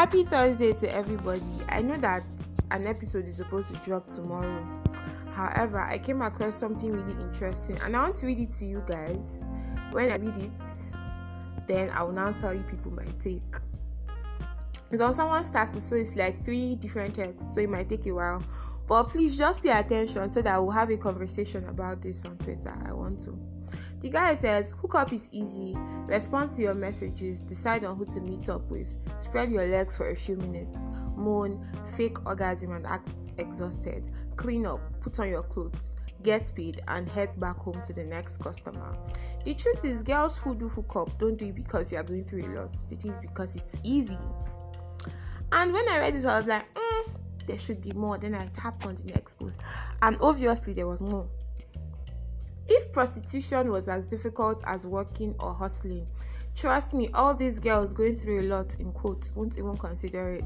Happy 0.00 0.24
Thursday 0.24 0.72
to 0.72 0.90
everybody. 0.90 1.44
I 1.68 1.82
know 1.82 1.98
that 1.98 2.22
an 2.70 2.86
episode 2.86 3.26
is 3.26 3.36
supposed 3.36 3.68
to 3.68 3.74
drop 3.84 4.08
tomorrow. 4.08 4.66
However, 5.34 5.78
I 5.78 5.98
came 5.98 6.22
across 6.22 6.56
something 6.56 6.90
really 6.90 7.22
interesting 7.22 7.78
and 7.84 7.94
I 7.94 8.04
want 8.04 8.16
to 8.16 8.26
read 8.26 8.38
it 8.38 8.48
to 8.48 8.64
you 8.64 8.82
guys. 8.86 9.42
When 9.90 10.10
I 10.10 10.16
read 10.16 10.38
it, 10.38 10.86
then 11.66 11.90
I 11.90 12.02
will 12.02 12.12
now 12.12 12.32
tell 12.32 12.54
you 12.54 12.62
people 12.62 12.92
my 12.92 13.04
take. 13.18 13.42
It's 14.90 15.02
on 15.02 15.12
someone's 15.12 15.48
status, 15.48 15.84
so 15.84 15.96
it's 15.96 16.16
like 16.16 16.46
three 16.46 16.76
different 16.76 17.16
texts, 17.16 17.54
so 17.54 17.60
it 17.60 17.68
might 17.68 17.90
take 17.90 18.06
a 18.06 18.12
while. 18.12 18.42
But 18.86 19.10
please 19.10 19.36
just 19.36 19.62
pay 19.62 19.78
attention 19.78 20.32
so 20.32 20.40
that 20.40 20.58
we'll 20.58 20.70
have 20.70 20.88
a 20.88 20.96
conversation 20.96 21.68
about 21.68 22.00
this 22.00 22.24
on 22.24 22.38
Twitter. 22.38 22.74
I 22.86 22.94
want 22.94 23.20
to. 23.20 23.38
The 24.00 24.08
guy 24.08 24.34
says, 24.34 24.72
Hook 24.80 24.94
up 24.94 25.12
is 25.12 25.28
easy. 25.30 25.74
Respond 26.06 26.50
to 26.54 26.62
your 26.62 26.74
messages, 26.74 27.40
decide 27.40 27.84
on 27.84 27.96
who 27.96 28.06
to 28.06 28.20
meet 28.20 28.48
up 28.48 28.62
with, 28.70 28.96
spread 29.14 29.50
your 29.50 29.66
legs 29.66 29.96
for 29.96 30.10
a 30.10 30.16
few 30.16 30.36
minutes, 30.36 30.88
moan, 31.16 31.66
fake 31.96 32.26
orgasm, 32.26 32.72
and 32.72 32.86
act 32.86 33.08
exhausted. 33.36 34.10
Clean 34.36 34.64
up, 34.64 34.80
put 35.02 35.20
on 35.20 35.28
your 35.28 35.42
clothes, 35.42 35.96
get 36.22 36.50
paid, 36.56 36.80
and 36.88 37.08
head 37.10 37.38
back 37.38 37.58
home 37.58 37.80
to 37.86 37.92
the 37.92 38.02
next 38.02 38.38
customer. 38.38 38.96
The 39.44 39.52
truth 39.52 39.84
is, 39.84 40.02
girls 40.02 40.38
who 40.38 40.54
do 40.54 40.68
hook 40.70 40.96
up 40.96 41.18
don't 41.18 41.36
do 41.36 41.46
it 41.46 41.54
because 41.54 41.92
you 41.92 41.98
are 41.98 42.02
going 42.02 42.24
through 42.24 42.46
a 42.46 42.52
lot, 42.58 42.74
they 42.88 42.96
it 43.10 43.20
because 43.20 43.54
it's 43.54 43.76
easy. 43.84 44.18
And 45.52 45.74
when 45.74 45.86
I 45.90 45.98
read 45.98 46.14
this, 46.14 46.24
I 46.24 46.38
was 46.38 46.46
like, 46.46 46.72
mm, 46.74 47.12
there 47.46 47.58
should 47.58 47.82
be 47.82 47.92
more. 47.92 48.16
Then 48.16 48.34
I 48.34 48.46
tapped 48.48 48.86
on 48.86 48.96
the 48.96 49.04
next 49.04 49.34
post, 49.34 49.62
and 50.00 50.16
obviously, 50.22 50.72
there 50.72 50.86
was 50.86 51.00
more. 51.00 51.28
Prostitution 52.92 53.70
was 53.70 53.88
as 53.88 54.06
difficult 54.06 54.62
as 54.66 54.86
working 54.86 55.34
or 55.40 55.54
hustling, 55.54 56.06
trust 56.56 56.94
me, 56.94 57.08
all 57.14 57.34
these 57.34 57.58
girls 57.58 57.92
going 57.92 58.16
through 58.16 58.40
a 58.40 58.46
lot 58.48 58.74
in 58.80 58.92
quotes 58.92 59.34
won't 59.34 59.58
even 59.58 59.76
consider 59.76 60.34
it. 60.34 60.44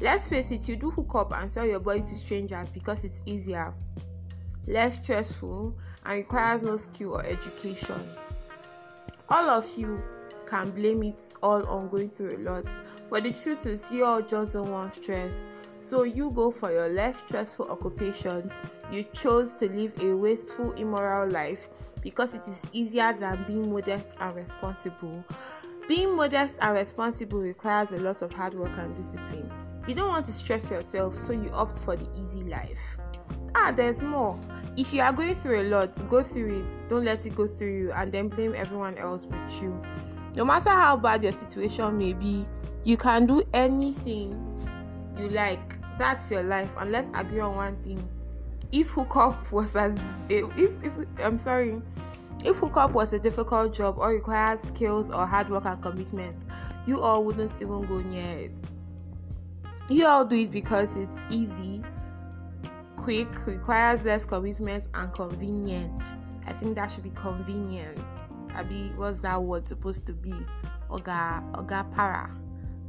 Let's 0.00 0.28
face 0.28 0.50
it, 0.50 0.68
you 0.68 0.76
do 0.76 0.90
hook 0.90 1.14
up 1.14 1.32
and 1.32 1.50
sell 1.50 1.66
your 1.66 1.80
body 1.80 2.00
to 2.00 2.14
strangers 2.14 2.70
because 2.70 3.04
it's 3.04 3.22
easier, 3.26 3.74
less 4.66 5.02
stressful, 5.02 5.74
and 6.04 6.16
requires 6.16 6.62
no 6.62 6.76
skill 6.76 7.14
or 7.14 7.24
education. 7.24 8.08
All 9.28 9.50
of 9.50 9.66
you 9.78 10.02
can 10.46 10.70
blame 10.72 11.02
it 11.04 11.34
all 11.42 11.64
on 11.66 11.88
going 11.88 12.10
through 12.10 12.36
a 12.36 12.38
lot, 12.38 12.66
but 13.08 13.22
the 13.22 13.32
truth 13.32 13.66
is, 13.66 13.90
you 13.90 14.04
all 14.04 14.20
just 14.20 14.54
don't 14.54 14.70
want 14.70 14.94
stress. 14.94 15.44
So 15.80 16.02
you 16.02 16.30
go 16.30 16.50
for 16.50 16.70
your 16.70 16.90
less 16.90 17.20
stressful 17.20 17.70
occupations. 17.70 18.62
You 18.92 19.02
chose 19.02 19.54
to 19.54 19.68
live 19.70 19.94
a 20.02 20.14
wasteful, 20.14 20.72
immoral 20.72 21.26
life 21.26 21.70
because 22.02 22.34
it 22.34 22.42
is 22.42 22.66
easier 22.72 23.14
than 23.14 23.44
being 23.46 23.72
modest 23.72 24.18
and 24.20 24.36
responsible. 24.36 25.24
Being 25.88 26.14
modest 26.14 26.58
and 26.60 26.74
responsible 26.74 27.40
requires 27.40 27.92
a 27.92 27.96
lot 27.96 28.20
of 28.20 28.30
hard 28.30 28.52
work 28.52 28.76
and 28.76 28.94
discipline. 28.94 29.50
You 29.88 29.94
don't 29.94 30.10
want 30.10 30.26
to 30.26 30.32
stress 30.32 30.70
yourself, 30.70 31.16
so 31.16 31.32
you 31.32 31.50
opt 31.54 31.78
for 31.78 31.96
the 31.96 32.06
easy 32.20 32.42
life. 32.42 32.98
Ah, 33.54 33.72
there's 33.74 34.02
more. 34.02 34.38
If 34.76 34.92
you 34.92 35.00
are 35.00 35.14
going 35.14 35.34
through 35.34 35.62
a 35.62 35.66
lot, 35.70 36.00
go 36.10 36.22
through 36.22 36.60
it. 36.60 36.88
Don't 36.90 37.06
let 37.06 37.24
it 37.24 37.34
go 37.34 37.46
through 37.46 37.72
you 37.72 37.92
and 37.92 38.12
then 38.12 38.28
blame 38.28 38.54
everyone 38.54 38.98
else 38.98 39.24
but 39.24 39.62
you. 39.62 39.82
No 40.36 40.44
matter 40.44 40.70
how 40.70 40.98
bad 40.98 41.22
your 41.22 41.32
situation 41.32 41.96
may 41.96 42.12
be, 42.12 42.44
you 42.84 42.98
can 42.98 43.24
do 43.24 43.42
anything 43.54 44.49
you 45.20 45.28
like. 45.30 45.76
That's 45.98 46.30
your 46.30 46.42
life, 46.42 46.74
and 46.78 46.90
let's 46.90 47.10
agree 47.14 47.40
on 47.40 47.56
one 47.56 47.76
thing. 47.82 48.06
If 48.72 48.90
hookup 48.90 49.52
was 49.52 49.76
as 49.76 49.98
if 50.28 50.50
if 50.56 50.94
I'm 51.18 51.38
sorry, 51.38 51.80
if 52.44 52.56
hookup 52.56 52.92
was 52.92 53.12
a 53.12 53.18
difficult 53.18 53.74
job 53.74 53.98
or 53.98 54.10
requires 54.10 54.60
skills 54.60 55.10
or 55.10 55.26
hard 55.26 55.50
work 55.50 55.66
and 55.66 55.80
commitment, 55.82 56.46
you 56.86 57.00
all 57.02 57.24
wouldn't 57.24 57.56
even 57.56 57.86
go 57.86 57.98
near 57.98 58.38
it. 58.38 58.52
You 59.90 60.06
all 60.06 60.24
do 60.24 60.36
it 60.36 60.50
because 60.50 60.96
it's 60.96 61.20
easy, 61.30 61.82
quick, 62.96 63.28
requires 63.46 64.02
less 64.02 64.24
commitment 64.24 64.88
and 64.94 65.12
convenient. 65.12 66.04
I 66.46 66.52
think 66.52 66.76
that 66.76 66.90
should 66.92 67.04
be 67.04 67.10
convenience. 67.10 68.00
I 68.54 68.62
be 68.62 68.90
what's 68.96 69.20
that 69.20 69.42
word 69.42 69.68
supposed 69.68 70.06
to 70.06 70.12
be? 70.12 70.34
Oga 70.88 71.42
Oga 71.52 71.90
para 71.92 72.39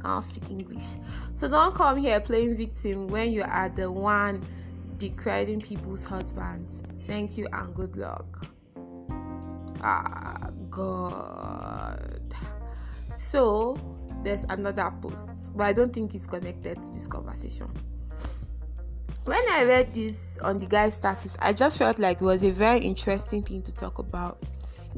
can't 0.02 0.24
speak 0.24 0.50
English. 0.50 0.96
So 1.32 1.48
don't 1.48 1.74
come 1.74 1.96
here 1.96 2.20
playing 2.20 2.56
victim 2.56 3.08
when 3.08 3.32
you 3.32 3.42
are 3.42 3.68
the 3.68 3.90
one 3.90 4.44
decrying 4.98 5.62
people's 5.62 6.04
husbands. 6.04 6.82
Thank 7.06 7.36
you 7.38 7.46
and 7.52 7.74
good 7.74 7.96
luck. 7.96 8.46
Ah, 9.82 10.50
God. 10.70 12.34
So 13.16 13.76
there's 14.22 14.44
another 14.48 14.92
post, 15.00 15.28
but 15.56 15.64
I 15.64 15.72
don't 15.72 15.92
think 15.92 16.14
it's 16.14 16.26
connected 16.26 16.82
to 16.82 16.90
this 16.90 17.06
conversation. 17.06 17.70
When 19.24 19.42
I 19.50 19.64
read 19.64 19.94
this 19.94 20.38
on 20.38 20.58
the 20.58 20.66
guy's 20.66 20.94
status, 20.94 21.36
I 21.40 21.52
just 21.52 21.78
felt 21.78 21.98
like 21.98 22.20
it 22.20 22.24
was 22.24 22.42
a 22.42 22.50
very 22.50 22.78
interesting 22.78 23.42
thing 23.42 23.62
to 23.62 23.72
talk 23.72 23.98
about. 23.98 24.42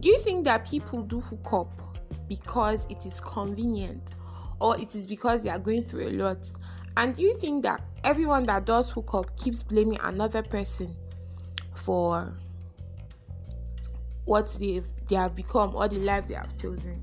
Do 0.01 0.09
you 0.09 0.19
think 0.19 0.45
that 0.45 0.67
people 0.67 1.03
do 1.03 1.21
hook 1.21 1.53
up 1.53 1.99
because 2.29 2.87
it 2.89 3.05
is 3.07 3.21
convenient 3.21 4.15
or 4.65 4.79
it 4.79 4.95
is 4.95 5.07
because 5.07 5.43
they 5.43 5.51
are 5.51 5.59
going 5.59 5.83
through 5.83 6.09
a 6.09 6.13
lot. 6.13 6.39
And 6.97 7.19
you 7.19 7.37
think 7.37 7.65
that 7.65 7.83
everyone 8.03 8.45
that 8.45 8.65
does 8.65 8.89
hook 8.89 9.13
up 9.13 9.37
keeps 9.37 9.63
blaming 9.63 9.99
another 10.03 10.43
person 10.43 10.97
for 11.75 12.33
what 14.25 14.57
they've 14.59 14.87
they 15.07 15.17
have 15.17 15.37
become 15.37 15.77
or 15.77 15.87
the 15.87 15.99
life 15.99 16.29
they 16.29 16.35
have 16.35 16.57
chosen? 16.57 17.03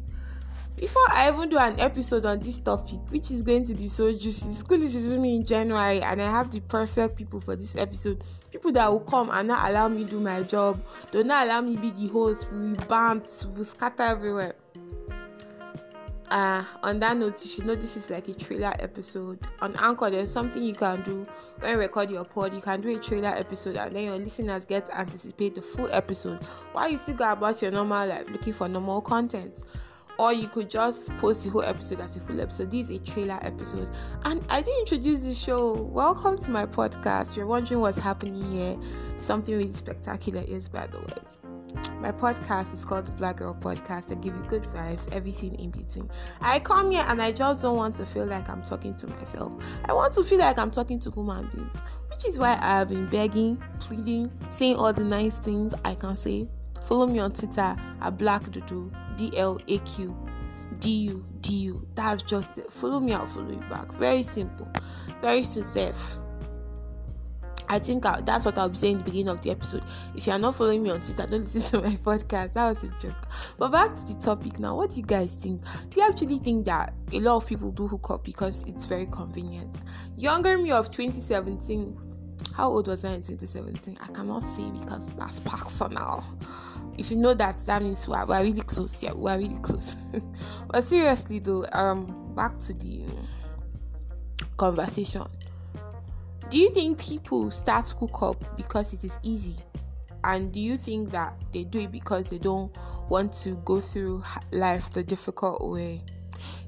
Before 0.76 1.04
I 1.10 1.32
even 1.32 1.50
do 1.50 1.60
an 1.60 1.80
episode 1.80 2.26
on 2.26 2.40
this 2.40 2.58
topic, 2.58 3.00
which 3.10 3.30
is 3.30 3.44
going 3.44 3.66
to 3.66 3.76
be 3.76 3.86
so 3.86 4.12
juicy, 4.12 4.54
school 4.54 4.82
is 4.82 4.96
resuming 4.96 5.36
in 5.36 5.46
January, 5.46 6.02
and 6.02 6.20
I 6.20 6.32
have 6.32 6.50
the 6.50 6.62
perfect 6.62 7.16
people 7.16 7.40
for 7.42 7.56
this 7.56 7.76
episode. 7.76 8.24
People 8.52 8.72
that 8.72 8.92
will 8.92 9.02
come 9.02 9.30
and 9.30 9.50
not 9.50 9.70
allow 9.70 9.88
me 9.88 10.04
do 10.04 10.20
my 10.20 10.42
job, 10.42 10.84
do 11.12 11.24
not 11.24 11.46
allow 11.46 11.62
me 11.62 11.76
be 11.76 11.92
the 11.92 12.08
host. 12.08 12.52
We 12.52 12.74
bounce, 12.88 13.46
we 13.46 13.64
scatter 13.66 14.02
everywhere 14.02 14.56
uh, 16.32 16.64
on 16.82 17.00
that 17.00 17.18
note, 17.18 17.44
you 17.44 17.50
should 17.50 17.66
know 17.66 17.76
this 17.76 17.98
is 17.98 18.10
like 18.10 18.28
a 18.30 18.34
trailer 18.34 18.74
episode. 18.80 19.38
On 19.60 19.76
Anchor, 19.76 20.10
there's 20.10 20.32
something 20.32 20.64
you 20.64 20.74
can 20.74 21.04
do 21.04 21.28
when 21.60 21.74
you 21.74 21.78
record 21.78 22.10
your 22.10 22.24
pod. 22.24 22.54
You 22.54 22.62
can 22.62 22.80
do 22.80 22.96
a 22.96 23.00
trailer 23.00 23.36
episode, 23.36 23.76
and 23.76 23.94
then 23.94 24.06
your 24.06 24.18
listeners 24.18 24.64
get 24.64 24.86
to 24.86 24.98
anticipate 24.98 25.56
the 25.56 25.62
full 25.62 25.90
episode 25.92 26.42
while 26.72 26.90
you 26.90 26.98
still 26.98 27.16
go 27.16 27.30
about 27.30 27.62
your 27.62 27.72
normal 27.72 28.08
life 28.08 28.30
looking 28.30 28.54
for 28.54 28.70
normal 28.70 29.02
content. 29.02 29.60
Or 30.18 30.32
you 30.32 30.48
could 30.48 30.70
just 30.70 31.10
post 31.18 31.44
the 31.44 31.50
whole 31.50 31.64
episode 31.64 32.00
as 32.00 32.16
a 32.16 32.22
full 32.22 32.40
episode. 32.40 32.72
This 32.72 32.90
is 32.90 32.98
a 32.98 33.00
trailer 33.00 33.40
episode. 33.42 33.90
And 34.24 34.46
I 34.50 34.62
did 34.62 34.78
introduce 34.80 35.22
the 35.22 35.34
show. 35.34 35.74
Welcome 35.74 36.38
to 36.40 36.52
my 36.52 36.66
podcast. 36.66 37.32
If 37.32 37.38
you're 37.38 37.46
wondering 37.46 37.82
what's 37.82 37.98
happening 37.98 38.52
here, 38.52 38.78
something 39.18 39.54
really 39.54 39.74
spectacular 39.74 40.44
is, 40.44 40.70
by 40.70 40.88
the 40.88 41.00
way. 41.00 41.41
My 42.00 42.12
podcast 42.12 42.74
is 42.74 42.84
called 42.84 43.06
the 43.06 43.12
Black 43.12 43.38
Girl 43.38 43.54
Podcast. 43.54 44.12
I 44.12 44.16
give 44.16 44.36
you 44.36 44.44
good 44.44 44.64
vibes, 44.64 45.12
everything 45.12 45.56
in 45.60 45.72
between. 45.72 46.10
I 46.42 46.60
come 46.60 46.92
here 46.92 47.06
and 47.08 47.22
I 47.22 47.32
just 47.32 47.62
don't 47.62 47.76
want 47.78 47.96
to 47.98 48.06
feel 48.06 48.26
like 48.26 48.50
I'm 48.50 48.64
talking 48.64 48.96
to 48.96 49.08
myself. 49.08 49.54
I 49.86 49.94
want 49.94 50.14
to 50.14 50.24
feel 50.24 50.40
like 50.40 50.58
I'm 50.58 50.72
talking 50.72 51.00
to 51.00 51.12
human 51.12 51.48
beings, 51.48 51.82
which 52.10 52.26
is 52.26 52.40
why 52.40 52.58
I 52.62 52.80
have 52.80 52.90
been 52.90 53.08
begging, 53.10 53.62
pleading, 53.80 54.32
saying 54.50 54.76
all 54.76 54.94
the 54.94 55.04
nice 55.04 55.38
things 55.38 55.74
I 55.86 55.96
can 55.96 56.16
say. 56.16 56.48
Follow 56.82 57.08
me 57.08 57.20
on 57.20 57.32
Twitter 57.32 57.76
at 58.02 58.18
Black 58.18 58.44
Dudu, 58.46 58.92
B 59.18 59.32
L 59.38 59.60
A 59.68 59.78
Q 59.80 60.16
D 60.80 60.90
U 60.90 61.26
D 61.42 61.54
U. 61.54 61.88
That's 61.96 62.24
just 62.24 62.58
it. 62.58 62.72
Follow 62.72 63.00
me, 63.00 63.14
I'll 63.14 63.28
follow 63.28 63.52
you 63.52 63.64
back. 63.70 63.92
Very 63.94 64.24
simple, 64.24 64.68
very 65.22 65.44
sincere. 65.44 65.94
I 67.72 67.80
think 67.80 68.06
I, 68.06 68.20
that's 68.20 68.44
what 68.44 68.58
I'll 68.58 68.68
be 68.68 68.76
saying 68.76 68.96
in 68.96 68.98
the 68.98 69.06
beginning 69.06 69.30
of 69.30 69.40
the 69.40 69.50
episode. 69.50 69.86
If 70.14 70.28
you 70.28 70.34
are 70.34 70.40
not 70.40 70.56
following 70.56 70.84
me 70.84 70.90
on 70.90 71.00
Twitter, 71.00 71.26
don't 71.26 71.42
listen 71.42 71.62
to 71.62 71.82
my 71.82 71.96
podcast. 72.04 72.52
That 72.52 72.68
was 72.68 72.84
a 72.84 72.88
joke. 73.00 73.30
But 73.58 73.72
back 73.72 73.96
to 73.96 74.14
the 74.14 74.20
topic 74.20 74.60
now. 74.60 74.76
What 74.76 74.90
do 74.90 74.98
you 74.98 75.04
guys 75.04 75.32
think? 75.32 75.64
Do 75.90 76.02
you 76.02 76.06
actually 76.06 76.40
think 76.40 76.66
that 76.66 76.94
a 77.14 77.22
lot 77.22 77.38
of 77.38 77.48
people 77.48 77.72
do 77.72 77.88
hook 77.88 78.10
up 78.10 78.26
because 78.26 78.64
it's 78.64 78.86
very 78.88 79.06
convenient? 79.06 79.74
Younger 80.18 80.58
me 80.58 80.72
of 80.72 80.90
2017. 80.90 81.98
How 82.54 82.68
old 82.70 82.90
was 82.90 83.06
I 83.06 83.14
in 83.14 83.22
2017? 83.22 83.98
I 84.02 84.08
cannot 84.08 84.44
say 84.44 84.70
because 84.72 85.08
that's 85.12 85.40
personal. 85.40 86.26
If 86.98 87.10
you 87.10 87.16
know 87.16 87.34
that, 87.36 87.58
that 87.68 87.84
means 87.84 88.06
we're, 88.06 88.26
we're 88.26 88.42
really 88.42 88.64
close. 88.64 89.02
Yeah, 89.02 89.14
we're 89.14 89.38
really 89.38 89.60
close. 89.62 89.96
but 90.68 90.84
seriously 90.84 91.40
though, 91.40 91.66
um, 91.72 92.34
back 92.36 92.60
to 92.60 92.74
the 92.74 93.06
conversation 94.58 95.24
do 96.52 96.58
you 96.58 96.70
think 96.70 96.98
people 96.98 97.50
start 97.50 97.86
to 97.86 97.96
hook 97.96 98.22
up 98.22 98.58
because 98.58 98.92
it 98.92 99.06
is 99.06 99.18
easy? 99.24 99.56
And 100.26 100.52
do 100.52 100.60
you 100.60 100.78
think 100.78 101.10
that 101.12 101.34
they 101.54 101.64
do 101.64 101.80
it 101.80 101.94
because 101.94 102.30
they 102.30 102.38
don't 102.38 102.78
want 103.10 103.32
to 103.42 103.56
go 103.64 103.80
through 103.80 104.22
life 104.52 104.92
the 104.92 105.02
difficult 105.02 105.66
way? 105.72 106.04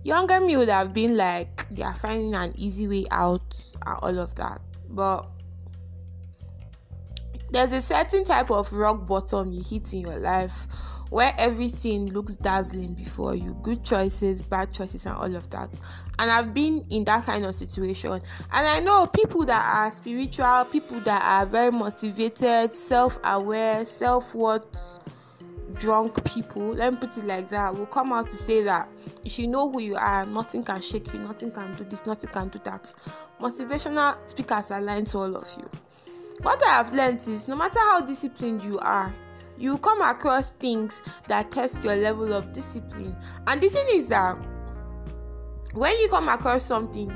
Younger 0.04 0.40
me 0.40 0.56
would 0.56 0.70
have 0.70 0.94
been 0.94 1.18
like, 1.18 1.68
they 1.70 1.84
are 1.84 1.96
finding 1.96 2.34
an 2.34 2.54
easy 2.56 2.88
way 2.88 3.06
out 3.12 3.56
and 3.86 4.00
all 4.02 4.20
of 4.20 4.34
that. 4.36 4.62
But 4.90 5.28
there's 7.52 7.74
a 7.74 7.82
certain 7.82 8.24
type 8.24 8.52
of 8.52 8.72
rock 8.72 9.06
bottom 9.06 9.52
you 9.52 9.64
hit 9.64 9.92
in 9.92 10.00
your 10.00 10.18
life 10.18 10.66
where 11.14 11.36
everything 11.38 12.12
looks 12.12 12.36
dazzling 12.38 12.96
before 12.96 13.36
you 13.36 13.56
good 13.62 13.84
choices, 13.84 14.42
bad 14.42 14.74
choices, 14.74 15.06
and 15.06 15.16
all 15.16 15.36
of 15.36 15.48
that. 15.52 15.70
And 16.18 16.32
I've 16.32 16.56
been 16.56 16.84
in 16.90 17.04
that 17.04 17.26
kind 17.26 17.46
of 17.46 17.54
situation. 17.54 18.14
And 18.14 18.68
I 18.68 18.80
know 18.80 19.06
people 19.06 19.46
that 19.46 19.64
are 19.64 19.96
spiritual, 19.96 20.66
people 20.66 21.02
that 21.02 21.22
are 21.22 21.46
very 21.46 21.70
motivated, 21.70 22.74
self 22.74 23.20
aware, 23.24 23.86
self 23.86 24.34
worth 24.34 24.98
drunk 25.76 26.24
people, 26.26 26.74
let 26.74 26.94
me 26.94 27.00
put 27.00 27.16
it 27.16 27.26
like 27.26 27.48
that, 27.52 27.78
will 27.78 27.86
come 27.86 28.12
out 28.12 28.28
to 28.32 28.36
say 28.36 28.64
that 28.64 28.90
if 29.24 29.38
you 29.38 29.48
know 29.48 29.72
who 29.72 29.82
you 29.82 29.96
are, 29.96 30.26
nothing 30.26 30.64
can 30.64 30.82
shake 30.82 31.14
you, 31.14 31.20
nothing 31.20 31.52
can 31.52 31.76
do 31.76 31.84
this, 31.84 32.08
nothing 32.08 32.32
can 32.32 32.48
do 32.48 32.60
that. 32.64 32.92
Motivational 33.40 34.18
speakers 34.28 34.72
are 34.72 34.82
lying 34.82 35.06
to 35.06 35.20
all 35.20 35.36
of 35.36 35.48
you. 35.60 35.70
What 36.42 36.66
I 36.66 36.70
have 36.70 36.92
learned 36.92 37.28
is 37.28 37.48
no 37.48 37.56
matter 37.56 37.78
how 37.78 38.02
disciplined 38.02 38.64
you 38.64 38.80
are, 38.80 39.14
you 39.58 39.78
come 39.78 40.02
across 40.02 40.52
things 40.60 41.02
that 41.28 41.52
test 41.52 41.84
your 41.84 41.96
level 41.96 42.34
of 42.34 42.54
discipline. 42.54 43.16
And 43.48 43.62
the 43.62 43.70
thing 43.70 43.86
is 43.92 44.08
that 44.10 44.38
when 45.74 45.98
you 46.00 46.10
come 46.10 46.30
across 46.30 46.66
something 46.66 47.12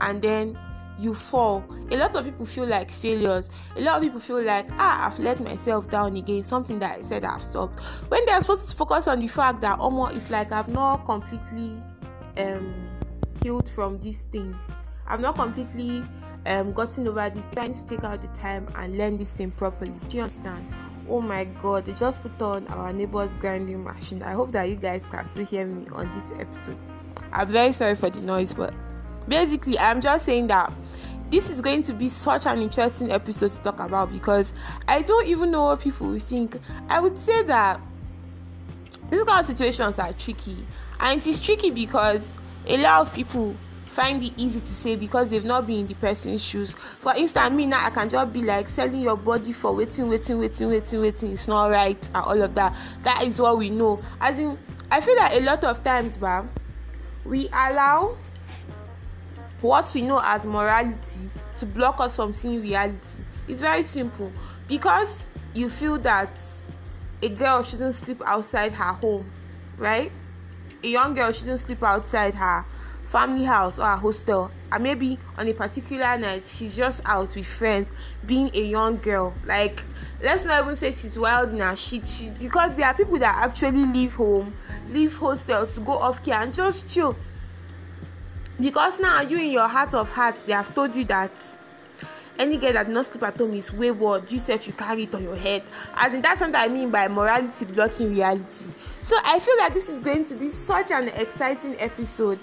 and 0.00 0.22
then 0.22 0.58
you 0.98 1.14
fall, 1.14 1.64
a 1.90 1.96
lot 1.96 2.14
of 2.14 2.24
people 2.24 2.46
feel 2.46 2.66
like 2.66 2.90
failures. 2.90 3.50
A 3.76 3.80
lot 3.80 3.96
of 3.96 4.02
people 4.02 4.20
feel 4.20 4.42
like, 4.42 4.66
ah, 4.72 5.06
I've 5.06 5.18
let 5.18 5.40
myself 5.40 5.90
down 5.90 6.16
again, 6.16 6.42
something 6.42 6.78
that 6.80 6.98
I 6.98 7.02
said 7.02 7.24
I've 7.24 7.42
stopped. 7.42 7.80
When 8.08 8.24
they're 8.26 8.40
supposed 8.40 8.68
to 8.68 8.76
focus 8.76 9.08
on 9.08 9.20
the 9.20 9.28
fact 9.28 9.60
that 9.62 9.78
almost 9.78 10.16
it's 10.16 10.30
like 10.30 10.52
I've 10.52 10.68
not 10.68 11.04
completely 11.04 11.76
um 12.38 12.88
healed 13.42 13.68
from 13.68 13.98
this 13.98 14.22
thing. 14.22 14.56
I've 15.06 15.20
not 15.20 15.34
completely 15.34 16.04
um 16.46 16.72
gotten 16.72 17.06
over 17.08 17.28
this 17.30 17.48
trying 17.48 17.72
to 17.72 17.86
take 17.86 18.04
out 18.04 18.20
the 18.22 18.28
time 18.28 18.66
and 18.76 18.96
learn 18.96 19.16
this 19.16 19.30
thing 19.30 19.50
properly. 19.50 19.94
Do 20.08 20.16
you 20.16 20.22
understand? 20.22 20.66
Oh 21.08 21.20
my 21.20 21.44
god, 21.44 21.86
they 21.86 21.92
just 21.92 22.22
put 22.22 22.40
on 22.40 22.66
our 22.68 22.92
neighbor's 22.92 23.34
grinding 23.34 23.82
machine. 23.82 24.22
I 24.22 24.32
hope 24.32 24.52
that 24.52 24.68
you 24.68 24.76
guys 24.76 25.08
can 25.08 25.24
still 25.26 25.44
hear 25.44 25.66
me 25.66 25.86
on 25.92 26.10
this 26.12 26.30
episode. 26.38 26.78
I'm 27.32 27.48
very 27.48 27.72
sorry 27.72 27.96
for 27.96 28.10
the 28.10 28.20
noise, 28.20 28.54
but 28.54 28.72
basically, 29.28 29.78
I'm 29.78 30.00
just 30.00 30.24
saying 30.24 30.46
that 30.48 30.72
this 31.30 31.50
is 31.50 31.60
going 31.60 31.82
to 31.84 31.94
be 31.94 32.08
such 32.08 32.46
an 32.46 32.60
interesting 32.60 33.10
episode 33.10 33.50
to 33.50 33.62
talk 33.62 33.80
about 33.80 34.12
because 34.12 34.52
I 34.86 35.02
don't 35.02 35.26
even 35.28 35.50
know 35.50 35.64
what 35.64 35.80
people 35.80 36.08
will 36.08 36.18
think. 36.18 36.58
I 36.88 37.00
would 37.00 37.18
say 37.18 37.42
that 37.42 37.80
these 39.10 39.24
kind 39.24 39.40
of 39.40 39.46
situations 39.46 39.98
are 39.98 40.12
tricky, 40.12 40.66
and 41.00 41.20
it 41.20 41.26
is 41.26 41.40
tricky 41.40 41.70
because 41.70 42.30
a 42.66 42.76
lot 42.78 43.00
of 43.00 43.14
people 43.14 43.56
find 43.92 44.22
it 44.22 44.32
easy 44.38 44.60
to 44.60 44.66
say 44.66 44.96
because 44.96 45.28
they've 45.28 45.44
not 45.44 45.66
been 45.66 45.80
in 45.80 45.86
the 45.86 45.94
person's 45.94 46.42
shoes. 46.42 46.74
For 47.00 47.14
instance, 47.14 47.54
me 47.54 47.66
now 47.66 47.84
I 47.84 47.90
can 47.90 48.08
just 48.08 48.32
be 48.32 48.42
like 48.42 48.68
selling 48.70 49.02
your 49.02 49.16
body 49.16 49.52
for 49.52 49.74
waiting, 49.74 50.08
waiting, 50.08 50.38
waiting, 50.38 50.68
waiting, 50.68 51.00
waiting. 51.00 51.32
It's 51.32 51.46
not 51.46 51.70
right 51.70 52.02
and 52.14 52.16
all 52.16 52.40
of 52.40 52.54
that. 52.54 52.74
That 53.02 53.22
is 53.22 53.38
what 53.38 53.58
we 53.58 53.68
know. 53.68 54.02
As 54.20 54.38
in, 54.38 54.58
I 54.90 55.00
feel 55.02 55.14
that 55.16 55.36
a 55.36 55.40
lot 55.40 55.64
of 55.64 55.84
times, 55.84 56.16
bah, 56.16 56.44
we 57.24 57.48
allow 57.48 58.16
what 59.60 59.92
we 59.94 60.02
know 60.02 60.20
as 60.24 60.44
morality 60.44 61.30
to 61.58 61.66
block 61.66 62.00
us 62.00 62.16
from 62.16 62.32
seeing 62.32 62.62
reality. 62.62 63.22
It's 63.46 63.60
very 63.60 63.82
simple 63.82 64.32
because 64.68 65.24
you 65.52 65.68
feel 65.68 65.98
that 65.98 66.38
a 67.22 67.28
girl 67.28 67.62
shouldn't 67.62 67.94
sleep 67.94 68.22
outside 68.24 68.72
her 68.72 68.92
home, 68.94 69.30
right? 69.76 70.10
A 70.82 70.88
young 70.88 71.14
girl 71.14 71.30
shouldn't 71.30 71.60
sleep 71.60 71.82
outside 71.82 72.34
her 72.34 72.64
family 73.12 73.44
house 73.44 73.78
or 73.78 73.82
a 73.84 73.96
hostel 73.96 74.50
and 74.72 74.82
maybe 74.82 75.18
on 75.36 75.46
a 75.46 75.52
particular 75.52 76.16
night 76.16 76.42
she's 76.46 76.74
just 76.74 77.02
out 77.04 77.36
with 77.36 77.46
friends 77.46 77.92
being 78.24 78.50
a 78.54 78.62
young 78.62 78.96
girl. 78.96 79.34
Like 79.44 79.82
let's 80.22 80.44
not 80.44 80.64
even 80.64 80.74
say 80.74 80.92
she's 80.92 81.18
wild 81.18 81.52
shit 81.78 82.08
she, 82.08 82.30
because 82.30 82.74
there 82.78 82.86
are 82.86 82.94
people 82.94 83.18
that 83.18 83.44
actually 83.44 83.84
leave 83.84 84.14
home 84.14 84.54
leave 84.88 85.14
hostel 85.14 85.66
to 85.66 85.80
go 85.80 85.92
off 85.92 86.24
care 86.24 86.40
and 86.40 86.54
just 86.54 86.88
chill. 86.88 87.14
Because 88.58 88.98
now 88.98 89.20
you 89.20 89.36
in 89.36 89.52
your 89.52 89.68
heart 89.68 89.92
of 89.92 90.08
hearts 90.08 90.44
they 90.44 90.54
have 90.54 90.74
told 90.74 90.96
you 90.96 91.04
that 91.04 91.32
any 92.38 92.56
girl 92.56 92.72
that 92.72 92.88
not 92.88 93.06
sleep 93.06 93.22
at 93.22 93.36
home 93.36 93.54
is 93.54 93.72
wayward. 93.72 94.30
You 94.30 94.38
self 94.38 94.66
you 94.66 94.72
carry 94.72 95.04
it 95.04 95.14
on 95.14 95.22
your 95.22 95.36
head. 95.36 95.62
As 95.94 96.14
in 96.14 96.22
that's 96.22 96.40
what 96.40 96.54
i 96.54 96.68
mean 96.68 96.90
by 96.90 97.08
morality 97.08 97.64
blocking 97.66 98.10
reality. 98.10 98.66
So 99.02 99.16
i 99.24 99.38
feel 99.38 99.56
like 99.58 99.74
this 99.74 99.88
is 99.88 99.98
going 99.98 100.24
to 100.24 100.34
be 100.34 100.48
such 100.48 100.90
an 100.90 101.08
exciting 101.08 101.76
episode. 101.78 102.38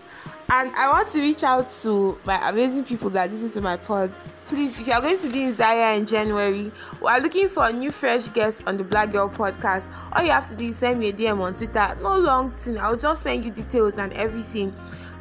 And 0.52 0.72
i 0.76 0.92
want 0.92 1.10
to 1.10 1.20
reach 1.20 1.44
out 1.44 1.70
to 1.84 2.18
my 2.26 2.50
amazing 2.50 2.84
people 2.84 3.10
that 3.12 3.32
listen 3.32 3.50
to 3.52 3.62
my 3.62 3.78
pods 3.78 4.30
please 4.48 4.80
if 4.80 4.88
you 4.88 4.94
are 4.94 5.02
going 5.02 5.20
to 5.20 5.30
be 5.30 5.44
in 5.44 5.54
zaria 5.54 5.94
in 5.94 6.08
january 6.08 6.72
we 7.02 7.08
are 7.08 7.22
looking 7.22 7.48
for 7.48 7.72
new 7.72 7.92
fresh 7.92 8.28
guest 8.30 8.64
on 8.66 8.78
the 8.78 8.84
black 8.84 9.12
girl 9.12 9.30
podcast. 9.30 9.92
All 10.12 10.24
you 10.24 10.32
have 10.32 10.50
to 10.50 10.56
do 10.56 10.66
is 10.66 10.78
send 10.78 11.00
me 11.00 11.10
a 11.10 11.14
dm 11.14 11.40
on 11.40 11.54
twitter. 11.54 11.96
No 12.02 12.18
long 12.18 12.52
thing. 12.54 12.80
I'll 12.80 12.98
just 12.98 13.22
send 13.22 13.46
you 13.46 13.52
details 13.52 14.00
and 14.00 14.12
everything 14.14 14.74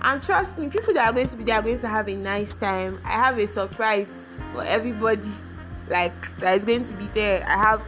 and 0.03 0.23
trust 0.23 0.56
me 0.59 0.69
people 0.69 0.95
that 0.95 1.09
are 1.09 1.12
going 1.12 1.29
to 1.29 1.37
be 1.37 1.45
there 1.45 1.56
are 1.56 1.62
going 1.62 1.79
to 1.81 1.89
have 1.89 2.09
a 2.09 2.15
nice 2.15 2.55
time. 2.55 3.00
I 3.05 3.12
have 3.12 3.39
a 3.39 3.47
surprise 3.47 4.23
for 4.53 4.65
everybody 4.65 5.29
like 5.89 6.39
that 6.39 6.56
is 6.56 6.65
going 6.65 6.85
to 6.85 6.95
be 6.95 7.06
there. 7.15 7.45
I 7.47 7.56
have 7.56 7.83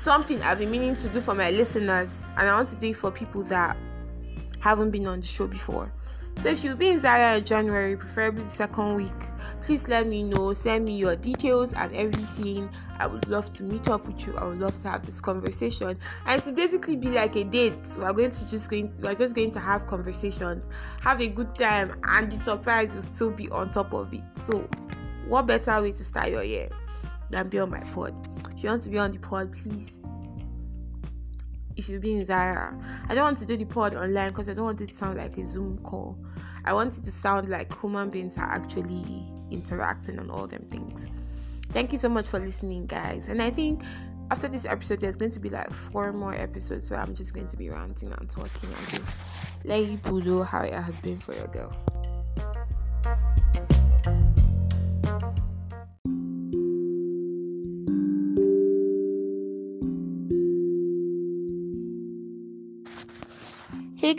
something 0.00 0.40
i've 0.42 0.58
been 0.58 0.70
meaning 0.70 0.94
to 0.94 1.10
do 1.10 1.20
for 1.20 1.34
my 1.34 1.50
listeners 1.50 2.26
and 2.38 2.48
i 2.48 2.56
want 2.56 2.66
to 2.66 2.74
do 2.76 2.88
it 2.88 2.96
for 2.96 3.10
people 3.10 3.42
that 3.42 3.76
haven't 4.58 4.90
been 4.90 5.06
on 5.06 5.20
the 5.20 5.26
show 5.26 5.46
before 5.46 5.92
so 6.38 6.48
if 6.48 6.64
you'll 6.64 6.76
be 6.76 6.88
in 6.88 7.00
Zaria 7.00 7.36
in 7.36 7.44
January, 7.44 7.96
preferably 7.96 8.44
the 8.44 8.50
second 8.50 8.94
week, 8.94 9.12
please 9.62 9.86
let 9.88 10.06
me 10.06 10.22
know. 10.22 10.52
Send 10.54 10.86
me 10.86 10.96
your 10.96 11.14
details 11.14 11.74
and 11.74 11.94
everything. 11.94 12.70
I 12.98 13.06
would 13.06 13.28
love 13.28 13.52
to 13.56 13.62
meet 13.62 13.88
up 13.88 14.06
with 14.06 14.26
you. 14.26 14.36
I 14.36 14.44
would 14.44 14.58
love 14.58 14.80
to 14.82 14.88
have 14.88 15.04
this 15.04 15.20
conversation. 15.20 15.98
And 16.24 16.42
to 16.44 16.52
basically 16.52 16.96
be 16.96 17.08
like 17.08 17.36
a 17.36 17.44
date. 17.44 17.78
We're 17.98 18.12
going 18.14 18.30
to 18.30 18.50
just 18.50 18.70
going 18.70 18.92
we're 19.00 19.14
just 19.14 19.34
going 19.34 19.50
to 19.50 19.60
have 19.60 19.86
conversations, 19.86 20.68
have 21.02 21.20
a 21.20 21.28
good 21.28 21.54
time, 21.56 22.00
and 22.04 22.32
the 22.32 22.38
surprise 22.38 22.94
will 22.94 23.02
still 23.02 23.30
be 23.30 23.50
on 23.50 23.70
top 23.70 23.92
of 23.92 24.12
it. 24.14 24.22
So 24.44 24.66
what 25.28 25.46
better 25.46 25.82
way 25.82 25.92
to 25.92 26.04
start 26.04 26.30
your 26.30 26.42
year 26.42 26.70
than 27.30 27.48
be 27.48 27.58
on 27.58 27.70
my 27.70 27.80
pod? 27.80 28.14
If 28.56 28.64
you 28.64 28.70
want 28.70 28.82
to 28.84 28.88
be 28.88 28.98
on 28.98 29.12
the 29.12 29.18
pod, 29.18 29.52
please 29.52 30.00
if 31.80 31.88
you 31.88 31.98
be 31.98 32.12
in 32.12 32.24
Zaria. 32.24 32.78
I 33.08 33.14
don't 33.14 33.24
want 33.24 33.38
to 33.38 33.46
do 33.46 33.56
the 33.56 33.64
pod 33.64 33.94
online 33.94 34.28
because 34.28 34.48
I 34.48 34.52
don't 34.52 34.66
want 34.66 34.80
it 34.80 34.88
to 34.88 34.94
sound 34.94 35.16
like 35.16 35.36
a 35.38 35.46
Zoom 35.46 35.78
call. 35.82 36.16
I 36.64 36.74
want 36.74 36.96
it 36.98 37.04
to 37.04 37.10
sound 37.10 37.48
like 37.48 37.76
human 37.80 38.10
beings 38.10 38.36
are 38.36 38.50
actually 38.50 39.26
interacting 39.50 40.18
on 40.18 40.30
all 40.30 40.46
them 40.46 40.66
things. 40.66 41.06
Thank 41.72 41.92
you 41.92 41.98
so 41.98 42.08
much 42.08 42.28
for 42.28 42.38
listening, 42.38 42.86
guys. 42.86 43.28
And 43.28 43.40
I 43.40 43.50
think 43.50 43.82
after 44.30 44.46
this 44.46 44.66
episode, 44.66 45.00
there's 45.00 45.16
going 45.16 45.30
to 45.30 45.40
be 45.40 45.48
like 45.48 45.72
four 45.72 46.12
more 46.12 46.34
episodes 46.34 46.90
where 46.90 47.00
I'm 47.00 47.14
just 47.14 47.32
going 47.32 47.46
to 47.48 47.56
be 47.56 47.70
ranting 47.70 48.12
and 48.12 48.28
talking 48.28 48.70
and 48.70 48.88
just 48.88 49.22
let 49.64 49.86
people 49.86 50.18
know 50.18 50.42
how 50.42 50.60
it 50.60 50.74
has 50.74 51.00
been 51.00 51.18
for 51.18 51.34
your 51.34 51.46
girl. 51.48 51.74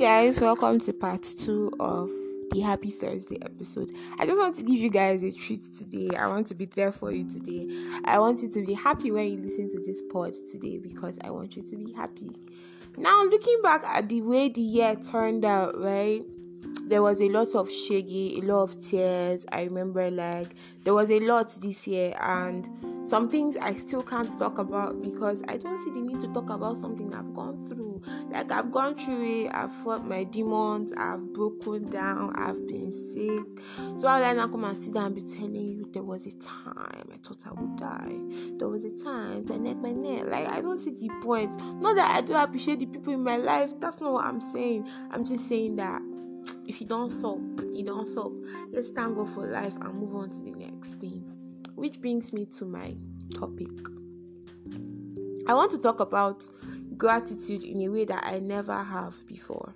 Guys, 0.02 0.42
welcome 0.42 0.80
to 0.80 0.92
part 0.92 1.22
two 1.22 1.72
of 1.80 2.10
the 2.50 2.60
Happy 2.60 2.90
Thursday 2.90 3.38
episode. 3.44 3.92
I 4.18 4.26
just 4.26 4.40
want 4.40 4.56
to 4.56 4.64
give 4.64 4.78
you 4.78 4.90
guys 4.90 5.22
a 5.22 5.32
treat 5.32 5.62
today. 5.78 6.10
I 6.18 6.26
want 6.26 6.48
to 6.48 6.56
be 6.56 6.66
there 6.66 6.92
for 6.92 7.12
you 7.12 7.30
today. 7.30 7.68
I 8.04 8.18
want 8.18 8.42
you 8.42 8.50
to 8.50 8.66
be 8.66 8.74
happy 8.74 9.12
when 9.12 9.32
you 9.32 9.38
listen 9.38 9.70
to 9.70 9.80
this 9.84 10.02
pod 10.12 10.34
today 10.52 10.80
because 10.80 11.20
I 11.24 11.30
want 11.30 11.56
you 11.56 11.62
to 11.62 11.76
be 11.76 11.94
happy. 11.94 12.32
Now, 12.98 13.24
looking 13.26 13.62
back 13.62 13.84
at 13.86 14.10
the 14.10 14.24
way 14.24 14.50
the 14.50 14.62
year 14.62 14.96
turned 14.96 15.46
out, 15.46 15.80
right? 15.80 16.24
There 16.92 17.02
was 17.02 17.22
a 17.22 17.30
lot 17.30 17.56
of 17.56 17.72
shaggy, 17.72 18.38
a 18.38 18.42
lot 18.42 18.64
of 18.64 18.86
tears. 18.86 19.46
I 19.50 19.64
remember 19.64 20.12
like 20.12 20.54
there 20.84 20.94
was 20.94 21.10
a 21.10 21.22
lot 21.22 21.50
this 21.62 21.88
year 21.88 22.14
and 22.20 22.68
some 23.08 23.30
things 23.30 23.56
I 23.56 23.76
still 23.76 24.02
can't 24.02 24.38
talk 24.38 24.58
about 24.58 25.02
because 25.02 25.42
I 25.48 25.56
don't 25.56 25.78
see 25.78 25.92
the 25.92 26.02
need 26.02 26.20
to 26.20 26.28
talk 26.34 26.50
about 26.50 26.76
something 26.76 27.14
I've 27.14 27.34
gone 27.34 27.66
through. 27.66 28.02
Like 28.30 28.52
I've 28.52 28.74
gone 28.74 28.98
through 28.98 29.24
it, 29.24 29.52
I've 29.54 29.72
fought 29.72 30.06
my 30.06 30.26
demons, 30.26 30.92
I've 30.98 31.32
broken 31.32 31.90
down, 31.90 32.36
I've 32.36 32.68
been 32.68 32.92
sick. 32.92 33.64
So 33.98 34.10
I'll 34.10 34.20
like 34.20 34.36
now 34.36 34.50
come 34.50 34.66
and 34.66 34.78
sit 34.78 34.94
down 34.94 35.06
and 35.06 35.16
be 35.16 35.22
telling 35.22 35.56
you 35.56 35.90
there 35.94 36.04
was 36.04 36.26
a 36.26 36.32
time 36.42 37.10
I 37.10 37.16
thought 37.26 37.40
I 37.46 37.54
would 37.54 37.78
die. 37.78 38.58
There 38.60 38.68
was 38.68 38.84
a 38.84 38.92
time 39.02 39.46
my 39.48 39.56
neck, 39.56 39.78
my 39.78 39.94
neck. 39.94 40.26
Like 40.26 40.48
I 40.50 40.60
don't 40.60 40.78
see 40.78 40.92
the 41.00 41.10
point. 41.24 41.58
Not 41.80 41.96
that 41.96 42.18
I 42.18 42.20
do 42.20 42.34
appreciate 42.36 42.80
the 42.80 42.86
people 42.86 43.14
in 43.14 43.24
my 43.24 43.38
life. 43.38 43.72
That's 43.80 44.02
not 44.02 44.12
what 44.12 44.26
I'm 44.26 44.42
saying. 44.52 44.90
I'm 45.10 45.24
just 45.24 45.48
saying 45.48 45.78
that 45.78 46.02
if 46.68 46.82
you 46.82 46.88
don't 46.88 47.10
solve, 47.10 47.42
you 47.74 47.84
don't 47.84 48.08
solve. 48.08 48.34
Let's 48.72 48.90
thank 48.90 49.16
God 49.16 49.34
for 49.34 49.48
life 49.48 49.76
and 49.76 49.94
move 49.94 50.16
on 50.16 50.30
to 50.30 50.42
the 50.42 50.52
next 50.52 50.96
thing. 50.96 51.24
Which 51.76 52.02
brings 52.02 52.34
me 52.34 52.46
to 52.58 52.66
my 52.66 52.96
topic. 53.34 53.70
I 55.48 55.54
want 55.54 55.72
to 55.72 55.78
talk 55.78 56.00
about 56.00 56.48
gratitude 56.98 57.64
in 57.64 57.82
a 57.82 57.90
way 57.90 58.06
that 58.06 58.24
I 58.26 58.40
never 58.40 58.84
have 58.84 59.16
before. 59.28 59.74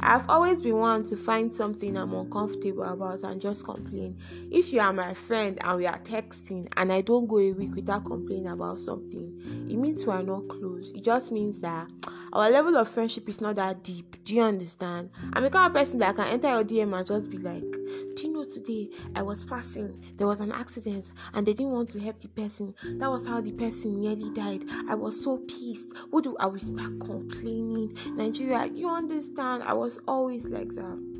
I've 0.00 0.28
always 0.28 0.60
been 0.60 0.76
one 0.76 1.04
to 1.04 1.16
find 1.16 1.54
something 1.54 1.96
I'm 1.96 2.14
uncomfortable 2.14 2.82
about 2.84 3.22
and 3.22 3.40
just 3.40 3.64
complain. 3.64 4.18
If 4.50 4.72
you 4.72 4.80
are 4.80 4.92
my 4.92 5.14
friend 5.14 5.58
and 5.62 5.78
we 5.78 5.86
are 5.86 5.98
texting 6.00 6.68
and 6.76 6.92
I 6.92 7.00
don't 7.00 7.26
go 7.26 7.38
a 7.38 7.52
week 7.52 7.74
without 7.74 8.04
complaining 8.04 8.48
about 8.48 8.80
something, 8.80 9.40
it 9.70 9.76
means 9.76 10.04
we 10.04 10.12
are 10.12 10.22
not 10.22 10.48
close. 10.48 10.90
It 10.94 11.04
just 11.04 11.32
means 11.32 11.60
that 11.60 11.88
our 12.34 12.50
level 12.50 12.76
of 12.76 12.88
friendship 12.88 13.28
is 13.28 13.40
not 13.40 13.56
that 13.56 13.84
deep. 13.84 14.24
Do 14.24 14.34
you 14.34 14.42
understand? 14.42 15.10
I'm 15.34 15.44
the 15.44 15.50
kind 15.50 15.66
of 15.68 15.72
person 15.72 16.00
that 16.00 16.16
can 16.16 16.26
enter 16.26 16.48
your 16.48 16.64
DM 16.64 16.96
and 16.96 17.06
just 17.06 17.30
be 17.30 17.38
like, 17.38 17.62
Do 17.62 18.26
you 18.26 18.32
know 18.32 18.44
today 18.44 18.90
I 19.14 19.22
was 19.22 19.44
passing, 19.44 20.02
there 20.16 20.26
was 20.26 20.40
an 20.40 20.50
accident, 20.50 21.12
and 21.34 21.46
they 21.46 21.52
didn't 21.52 21.72
want 21.72 21.90
to 21.90 22.00
help 22.00 22.20
the 22.20 22.28
person. 22.28 22.74
That 22.98 23.08
was 23.08 23.24
how 23.24 23.40
the 23.40 23.52
person 23.52 24.00
nearly 24.00 24.30
died. 24.30 24.64
I 24.88 24.96
was 24.96 25.22
so 25.22 25.38
pissed. 25.38 25.86
What 26.10 26.24
do 26.24 26.36
I 26.38 26.46
will 26.46 26.58
start 26.58 26.98
complaining? 27.00 27.96
Nigeria, 28.16 28.66
you 28.66 28.88
understand? 28.88 29.62
I 29.62 29.74
was 29.74 30.00
always 30.08 30.44
like 30.44 30.74
that. 30.74 31.14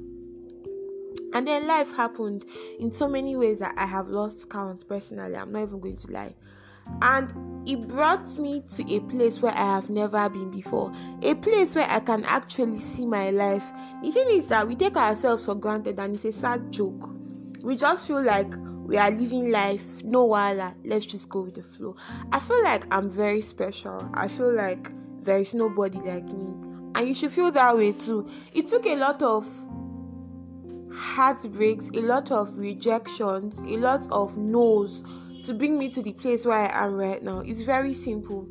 And 1.35 1.47
then 1.49 1.67
life 1.67 1.93
happened 1.95 2.45
in 2.79 2.93
so 2.93 3.09
many 3.09 3.37
ways 3.37 3.59
that 3.59 3.75
I 3.77 3.87
have 3.87 4.09
lost 4.09 4.49
count 4.49 4.87
personally. 4.89 5.37
I'm 5.37 5.53
not 5.53 5.63
even 5.63 5.81
going 5.81 5.97
to 5.97 6.13
lie. 6.13 6.35
And 7.03 7.69
it 7.69 7.89
brought 7.89 8.39
me 8.39 8.63
to 8.77 8.95
a 8.95 9.01
place 9.01 9.41
where 9.41 9.55
I 9.55 9.75
have 9.75 9.89
never 9.89 10.29
been 10.29 10.51
before. 10.51 10.93
A 11.23 11.35
place 11.35 11.75
where 11.75 11.89
I 11.89 12.01
can 12.01 12.25
actually 12.25 12.79
see 12.79 13.07
my 13.07 13.31
life. 13.31 13.65
The 14.03 14.11
thing 14.13 14.29
is 14.31 14.47
that 14.49 14.69
we 14.69 14.77
take 14.77 14.97
ourselves 14.97 15.47
for 15.47 15.55
granted 15.55 15.99
and 15.99 16.15
it's 16.15 16.25
a 16.25 16.33
sad 16.33 16.73
joke. 16.73 17.11
We 17.63 17.77
just 17.77 18.07
feel 18.07 18.23
like 18.23 18.53
we 18.85 18.99
are 18.99 19.11
living 19.11 19.51
life, 19.51 20.05
no 20.05 20.25
wala, 20.27 20.75
let's 20.85 21.07
just 21.07 21.31
go 21.31 21.43
with 21.43 21.55
the 21.55 21.63
flow. 21.63 21.97
I 22.33 22.39
feel 22.39 22.63
like 22.63 22.93
I'm 22.93 23.09
very 23.09 23.41
special. 23.41 24.11
I 24.13 24.29
feel 24.29 24.53
like 24.53 24.91
there 25.25 25.39
is 25.39 25.55
nobody 25.55 25.99
like 26.01 26.25
me. 26.25 26.53
And 26.95 27.09
you 27.09 27.15
should 27.15 27.33
feel 27.33 27.51
that 27.53 27.77
way 27.79 27.93
too. 27.93 28.29
It 28.53 28.69
took 28.69 28.85
a 28.85 28.97
lot 28.97 29.23
of 29.23 29.49
heartbreaks, 30.93 31.89
a 31.95 32.01
lot 32.01 32.31
of 32.31 32.57
rejections, 32.59 33.59
a 33.61 33.79
lot 33.79 34.07
of 34.11 34.37
no's 34.37 35.03
to 35.43 35.55
bring 35.55 35.79
me 35.79 35.89
to 35.91 36.03
the 36.03 36.13
place 36.13 36.47
where 36.47 36.57
I 36.57 36.87
am 36.87 36.95
right 36.95 37.23
now. 37.23 37.41
It's 37.41 37.63
very 37.63 37.95
simple. 37.95 38.49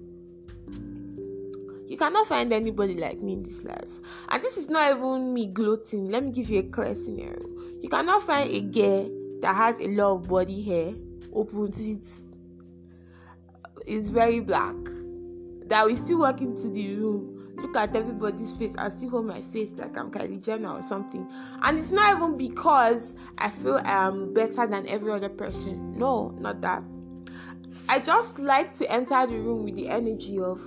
You 1.88 1.98
cannot 1.98 2.28
find 2.28 2.52
anybody 2.52 2.96
like 2.96 3.22
me 3.22 3.34
in 3.34 3.44
this 3.44 3.64
life. 3.64 4.00
And 4.30 4.42
this 4.42 4.58
is 4.58 4.70
not 4.70 4.96
even 4.96 5.34
me 5.34 5.48
gloating. 5.48 6.10
Let 6.10 6.24
me 6.24 6.32
give 6.32 6.50
you 6.50 6.60
a 6.60 6.64
clear 6.64 6.96
scenario. 6.96 7.48
You 7.82 7.90
cannot 7.90 8.24
find 8.24 8.50
a 8.50 8.62
girl 8.62 9.10
that 9.42 9.56
has 9.56 9.80
a 9.80 9.88
lot 9.90 10.14
of 10.14 10.28
body 10.28 10.62
hair, 10.64 10.94
open 11.34 11.72
teeth, 11.72 12.22
is 13.86 14.10
very 14.10 14.40
black, 14.40 14.76
that 15.68 15.86
will 15.86 15.98
still 15.98 16.20
walk 16.20 16.42
into 16.42 16.70
the 16.70 16.96
room 16.96 17.43
look 17.64 17.78
at 17.78 17.96
everybody's 17.96 18.52
face 18.52 18.76
and 18.78 18.94
still 18.94 19.10
hold 19.10 19.26
my 19.26 19.42
face 19.42 19.72
like 19.78 19.98
I'm 19.98 20.12
Kylie 20.12 20.44
Jenner 20.44 20.74
or 20.74 20.82
something. 20.82 21.28
And 21.62 21.80
it's 21.80 21.92
not 21.92 22.16
even 22.16 22.38
because 22.38 23.16
I 23.38 23.50
feel 23.50 23.82
I 23.84 24.08
am 24.08 24.34
better 24.34 24.68
than 24.68 24.88
every 24.88 25.12
other 25.12 25.30
person. 25.30 25.98
No, 25.98 26.30
not 26.40 26.62
that. 26.62 26.84
I 27.90 28.00
just 28.00 28.38
like 28.40 28.74
to 28.76 28.92
enter 28.92 29.26
the 29.26 29.40
room 29.40 29.64
with 29.64 29.76
the 29.76 29.88
energy 29.88 30.40
of 30.40 30.60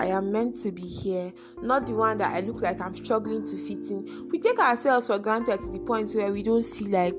I 0.00 0.06
am 0.06 0.32
meant 0.32 0.56
to 0.62 0.72
be 0.72 0.82
here, 0.82 1.32
not 1.62 1.86
the 1.86 1.94
one 1.94 2.18
that 2.18 2.32
I 2.32 2.40
look 2.40 2.60
like 2.60 2.80
I'm 2.80 2.94
struggling 2.94 3.44
to 3.46 3.56
fit 3.56 3.90
in. 3.90 4.28
We 4.28 4.40
take 4.40 4.58
ourselves 4.58 5.06
for 5.06 5.20
granted 5.20 5.62
to 5.62 5.70
the 5.70 5.78
point 5.78 6.12
where 6.14 6.32
we 6.32 6.42
don't 6.42 6.64
see 6.64 6.86
like 6.86 7.14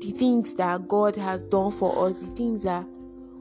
the 0.00 0.14
things 0.16 0.54
that 0.54 0.88
God 0.88 1.16
has 1.16 1.44
done 1.44 1.70
for 1.70 2.08
us, 2.08 2.16
the 2.16 2.28
things 2.28 2.62
that 2.62 2.86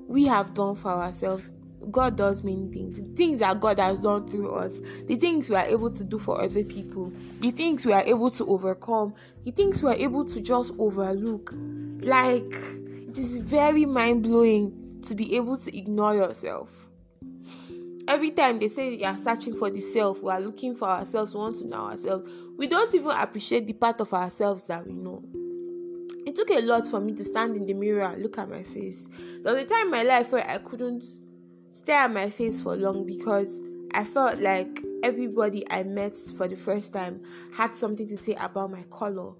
we 0.08 0.26
have 0.26 0.54
done 0.54 0.76
for 0.76 0.92
ourselves. 0.92 1.54
God 1.92 2.16
does 2.16 2.44
many 2.44 2.68
things. 2.68 2.98
The 2.98 3.16
things 3.16 3.40
that 3.40 3.60
God 3.60 3.80
has 3.80 4.02
done 4.02 4.28
through 4.28 4.52
us, 4.52 4.80
the 5.06 5.16
things 5.16 5.50
we 5.50 5.56
are 5.56 5.66
able 5.66 5.92
to 5.92 6.04
do 6.04 6.20
for 6.20 6.42
other 6.42 6.64
people, 6.64 7.12
the 7.40 7.52
things 7.52 7.86
we 7.86 7.94
are 7.94 8.04
able 8.04 8.30
to 8.32 8.46
overcome, 8.48 9.14
the 9.44 9.52
things 9.52 9.82
we 9.82 9.90
are 9.90 9.96
able 9.96 10.26
to 10.26 10.42
just 10.42 10.74
overlook. 10.78 11.54
Like, 12.02 12.54
it 13.10 13.18
is 13.18 13.38
very 13.38 13.86
mind 13.86 14.24
blowing 14.24 15.02
to 15.04 15.16
be 15.16 15.36
able 15.36 15.58
to 15.58 15.78
ignore 15.78 16.16
yourself. 16.16 16.70
Every 18.08 18.32
time 18.32 18.60
they 18.60 18.70
say 18.70 18.94
you 18.94 19.06
are 19.06 19.18
searching 19.18 19.58
for 19.58 19.70
the 19.70 19.82
self, 19.82 20.24
we 20.24 20.32
are 20.32 20.40
looking 20.40 20.76
for 20.76 20.88
ourselves, 20.88 21.34
we 21.34 21.42
want 21.42 21.58
to 21.58 21.68
know 21.68 21.88
ourselves. 21.88 22.30
We 22.58 22.68
don't 22.68 22.94
even 22.96 23.12
appreciate 23.12 23.68
the 23.68 23.74
part 23.74 24.00
of 24.00 24.14
ourselves 24.14 24.64
that 24.68 24.86
we 24.88 24.94
know. 24.94 25.24
It 26.26 26.36
took 26.36 26.50
a 26.50 26.60
lot 26.62 26.88
for 26.88 27.00
me 27.00 27.14
to 27.14 27.24
stand 27.24 27.56
in 27.56 27.66
the 27.66 27.74
mirror 27.74 28.04
and 28.04 28.22
look 28.22 28.38
at 28.38 28.50
my 28.50 28.64
face. 28.64 29.08
There 29.44 29.54
was 29.54 29.64
a 29.64 29.66
time 29.66 29.86
in 29.86 29.92
my 29.92 30.04
life 30.04 30.32
where 30.32 30.50
I 30.50 30.58
couldn't 30.58 31.04
stare 31.70 32.04
at 32.04 32.14
my 32.14 32.30
face 32.30 32.60
for 32.60 32.76
long 32.76 33.06
because 33.06 33.62
I 33.94 34.04
felt 34.04 34.40
like 34.40 34.82
everybody 35.04 35.64
I 35.70 35.84
met 35.84 36.18
for 36.18 36.48
the 36.48 36.56
first 36.56 36.94
time 36.94 37.22
had 37.54 37.76
something 37.76 38.08
to 38.08 38.18
say 38.18 38.36
about 38.40 38.72
my 38.72 38.84
color. 38.90 39.34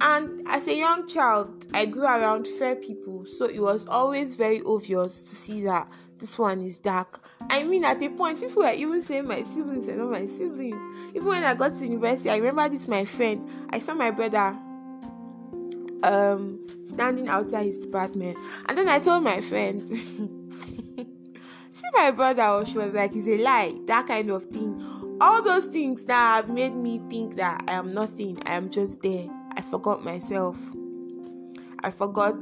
And 0.00 0.46
as 0.48 0.66
a 0.66 0.76
young 0.76 1.06
child, 1.06 1.66
I 1.72 1.86
grew 1.86 2.02
around 2.02 2.48
fair 2.48 2.74
people, 2.74 3.26
so 3.26 3.44
it 3.44 3.60
was 3.60 3.86
always 3.86 4.34
very 4.34 4.60
obvious 4.62 5.20
to 5.30 5.36
see 5.36 5.62
that 5.62 5.88
this 6.18 6.36
one 6.36 6.62
is 6.62 6.78
dark. 6.78 7.24
I 7.48 7.62
mean, 7.62 7.84
at 7.84 8.02
a 8.02 8.08
point, 8.08 8.40
people 8.40 8.64
were 8.64 8.72
even 8.72 9.00
saying 9.02 9.28
my 9.28 9.42
siblings 9.42 9.88
are 9.88 9.96
not 9.96 10.10
my 10.10 10.24
siblings. 10.24 11.14
Even 11.14 11.28
when 11.28 11.44
I 11.44 11.54
got 11.54 11.78
to 11.78 11.86
university, 11.86 12.30
I 12.30 12.36
remember 12.36 12.68
this 12.68 12.88
my 12.88 13.04
friend. 13.04 13.48
I 13.70 13.78
saw 13.78 13.94
my 13.94 14.10
brother 14.10 14.56
um 16.02 16.60
standing 16.86 17.28
outside 17.28 17.66
his 17.66 17.84
apartment, 17.84 18.36
and 18.66 18.76
then 18.76 18.88
I 18.88 18.98
told 18.98 19.22
my 19.22 19.40
friend. 19.40 20.34
see 21.88 22.00
my 22.00 22.10
brother 22.10 22.64
she 22.66 22.78
was 22.78 22.94
like 22.94 23.14
it's 23.16 23.28
a 23.28 23.38
lie. 23.38 23.74
That 23.86 24.06
kind 24.06 24.30
of 24.30 24.44
thing. 24.46 24.82
All 25.20 25.42
those 25.42 25.66
things 25.66 26.04
that 26.04 26.36
have 26.36 26.48
made 26.48 26.74
me 26.74 27.00
think 27.10 27.36
that 27.36 27.64
i 27.66 27.72
am 27.72 27.92
nothing 27.92 28.38
i 28.46 28.52
am 28.52 28.70
just 28.70 29.02
there. 29.02 29.28
I 29.56 29.62
forgot 29.62 30.04
myself. 30.04 30.56
I 31.82 31.90
forgot 31.90 32.36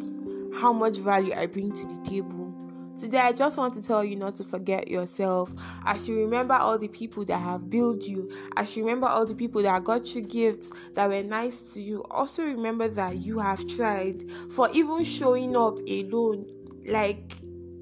how 0.54 0.72
much 0.72 0.98
value 0.98 1.32
i 1.34 1.46
bring 1.46 1.72
to 1.72 1.86
the 1.86 2.00
table. 2.04 2.52
Today, 2.96 3.18
I 3.18 3.32
just 3.32 3.58
want 3.58 3.74
to 3.74 3.82
tell 3.82 4.02
you 4.02 4.16
not 4.16 4.36
to 4.36 4.44
forget 4.44 4.88
yourself. 4.88 5.52
As 5.84 6.08
you 6.08 6.16
remember 6.18 6.54
all 6.54 6.78
the 6.78 6.88
people 6.88 7.26
that 7.26 7.36
have 7.36 7.68
built 7.68 8.00
you, 8.00 8.30
as 8.56 8.74
you 8.74 8.86
remember 8.86 9.06
all 9.06 9.26
the 9.26 9.34
people 9.34 9.60
that 9.62 9.84
got 9.84 10.14
you 10.14 10.22
gifts 10.22 10.70
that 10.94 11.06
were 11.06 11.22
nice 11.22 11.60
to 11.74 11.82
you, 11.82 12.02
also 12.10 12.42
remember 12.42 12.88
that 12.88 13.18
you 13.18 13.38
have 13.38 13.66
tried. 13.66 14.24
For 14.50 14.70
even 14.72 15.04
showing 15.04 15.54
up 15.56 15.78
alone. 15.86 16.46
Like 16.86 17.34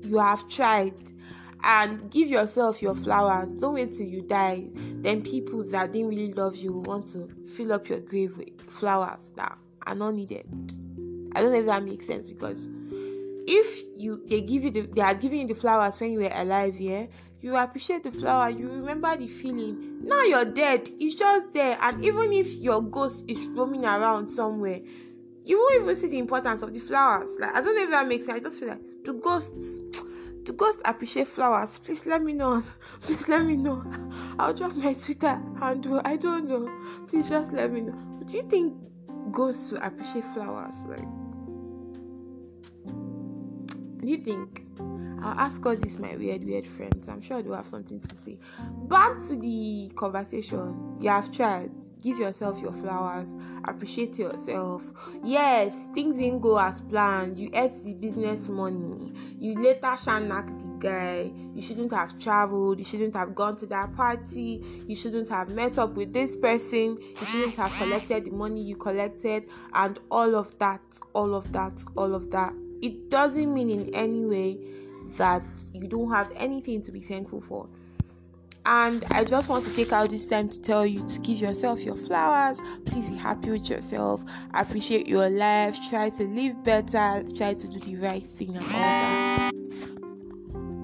you 0.02 0.18
have 0.18 0.48
tried 0.48 0.94
and 1.64 2.10
give 2.10 2.28
yourself 2.28 2.82
your 2.82 2.94
flowers. 2.94 3.50
Don't 3.52 3.74
wait 3.74 3.92
till 3.92 4.06
you 4.06 4.22
die. 4.22 4.66
Then 4.76 5.22
people 5.22 5.64
that 5.64 5.92
didn't 5.92 6.08
really 6.08 6.32
love 6.34 6.56
you 6.56 6.72
want 6.72 7.06
to 7.12 7.28
fill 7.56 7.72
up 7.72 7.88
your 7.88 8.00
grave 8.00 8.36
with 8.36 8.60
flowers 8.70 9.32
that 9.36 9.56
are 9.86 9.94
not 9.94 10.14
needed. 10.14 10.46
I 11.34 11.40
don't 11.40 11.52
know 11.52 11.58
if 11.58 11.66
that 11.66 11.82
makes 11.82 12.06
sense 12.06 12.26
because 12.26 12.68
if 13.46 13.82
you 13.96 14.22
they 14.26 14.40
give 14.40 14.64
you 14.64 14.70
the, 14.70 14.80
they 14.82 15.00
are 15.00 15.14
giving 15.14 15.40
you 15.40 15.46
the 15.48 15.54
flowers 15.54 16.00
when 16.00 16.12
you 16.12 16.20
were 16.20 16.30
alive, 16.32 16.78
yeah, 16.78 17.06
you 17.40 17.56
appreciate 17.56 18.04
the 18.04 18.10
flower, 18.10 18.50
you 18.50 18.68
remember 18.68 19.16
the 19.16 19.28
feeling. 19.28 20.00
Now 20.02 20.22
you're 20.22 20.44
dead, 20.44 20.90
it's 21.00 21.14
just 21.14 21.52
there, 21.54 21.78
and 21.80 22.04
even 22.04 22.32
if 22.32 22.52
your 22.54 22.82
ghost 22.82 23.24
is 23.26 23.44
roaming 23.46 23.84
around 23.84 24.28
somewhere, 24.28 24.80
you 25.44 25.58
won't 25.58 25.82
even 25.82 25.96
see 25.96 26.08
the 26.08 26.18
importance 26.18 26.62
of 26.62 26.72
the 26.72 26.78
flowers. 26.78 27.36
Like 27.38 27.54
I 27.54 27.60
don't 27.60 27.74
know 27.74 27.84
if 27.84 27.90
that 27.90 28.06
makes 28.06 28.26
sense. 28.26 28.38
I 28.38 28.48
just 28.48 28.60
feel 28.60 28.68
like 28.68 28.82
the 29.04 29.14
ghosts 29.14 29.80
do 30.44 30.52
ghosts 30.52 30.82
appreciate 30.84 31.28
flowers? 31.28 31.78
Please 31.78 32.06
let 32.06 32.22
me 32.22 32.34
know. 32.34 32.62
Please 33.00 33.28
let 33.28 33.44
me 33.44 33.56
know. 33.56 33.82
I'll 34.38 34.54
drop 34.54 34.74
my 34.76 34.92
Twitter 34.92 35.40
handle. 35.58 36.00
I 36.04 36.16
don't 36.16 36.48
know. 36.48 36.68
Please 37.06 37.28
just 37.28 37.52
let 37.52 37.72
me 37.72 37.80
know. 37.80 37.98
Do 38.26 38.36
you 38.36 38.42
think 38.42 38.74
ghosts 39.32 39.72
will 39.72 39.82
appreciate 39.82 40.24
flowers? 40.26 40.74
Like, 40.86 41.08
do 44.00 44.08
you 44.08 44.18
think? 44.18 44.62
I'll 45.24 45.40
ask 45.40 45.64
all 45.64 45.74
these 45.74 45.98
my 45.98 46.14
weird, 46.16 46.44
weird 46.44 46.66
friends. 46.66 47.08
I'm 47.08 47.22
sure 47.22 47.40
they'll 47.42 47.54
have 47.54 47.66
something 47.66 47.98
to 47.98 48.14
say. 48.14 48.36
Back 48.88 49.18
to 49.28 49.36
the 49.36 49.90
conversation. 49.96 50.98
You 51.00 51.08
have 51.08 51.32
tried. 51.32 51.70
Give 52.02 52.18
yourself 52.18 52.60
your 52.60 52.74
flowers. 52.74 53.34
Appreciate 53.66 54.18
yourself. 54.18 54.82
Yes, 55.24 55.88
things 55.94 56.18
didn't 56.18 56.40
go 56.40 56.58
as 56.58 56.82
planned. 56.82 57.38
You 57.38 57.48
ate 57.54 57.72
the 57.84 57.94
business 57.94 58.48
money. 58.48 59.14
You 59.38 59.54
later 59.54 59.96
shanak 59.96 60.46
the 60.46 60.78
guy. 60.78 61.32
You 61.54 61.62
shouldn't 61.62 61.92
have 61.94 62.18
traveled. 62.18 62.78
You 62.78 62.84
shouldn't 62.84 63.16
have 63.16 63.34
gone 63.34 63.56
to 63.56 63.66
that 63.68 63.96
party. 63.96 64.62
You 64.86 64.94
shouldn't 64.94 65.30
have 65.30 65.54
met 65.54 65.78
up 65.78 65.94
with 65.94 66.12
this 66.12 66.36
person. 66.36 66.98
You 67.00 67.26
shouldn't 67.26 67.56
have 67.56 67.72
collected 67.78 68.26
the 68.26 68.32
money 68.32 68.62
you 68.62 68.76
collected. 68.76 69.48
And 69.72 69.98
all 70.10 70.34
of 70.36 70.58
that, 70.58 70.82
all 71.14 71.34
of 71.34 71.50
that, 71.54 71.82
all 71.96 72.14
of 72.14 72.30
that. 72.32 72.52
It 72.82 73.08
doesn't 73.08 73.54
mean 73.54 73.70
in 73.70 73.94
any 73.94 74.26
way 74.26 74.58
that 75.16 75.42
you 75.72 75.88
don't 75.88 76.10
have 76.10 76.30
anything 76.36 76.80
to 76.82 76.92
be 76.92 77.00
thankful 77.00 77.40
for. 77.40 77.68
And 78.66 79.04
I 79.10 79.24
just 79.24 79.50
want 79.50 79.66
to 79.66 79.74
take 79.74 79.92
out 79.92 80.08
this 80.08 80.26
time 80.26 80.48
to 80.48 80.60
tell 80.60 80.86
you 80.86 81.02
to 81.02 81.20
give 81.20 81.38
yourself 81.38 81.82
your 81.82 81.96
flowers. 81.96 82.62
Please 82.86 83.10
be 83.10 83.16
happy 83.16 83.50
with 83.50 83.68
yourself. 83.68 84.24
Appreciate 84.54 85.06
your 85.06 85.28
life. 85.28 85.78
Try 85.90 86.08
to 86.10 86.24
live 86.24 86.64
better. 86.64 87.22
Try 87.36 87.54
to 87.54 87.68
do 87.68 87.78
the 87.78 87.96
right 87.96 88.22
thing 88.22 88.56
and 88.56 88.64
all 88.64 88.70
that. 88.70 89.50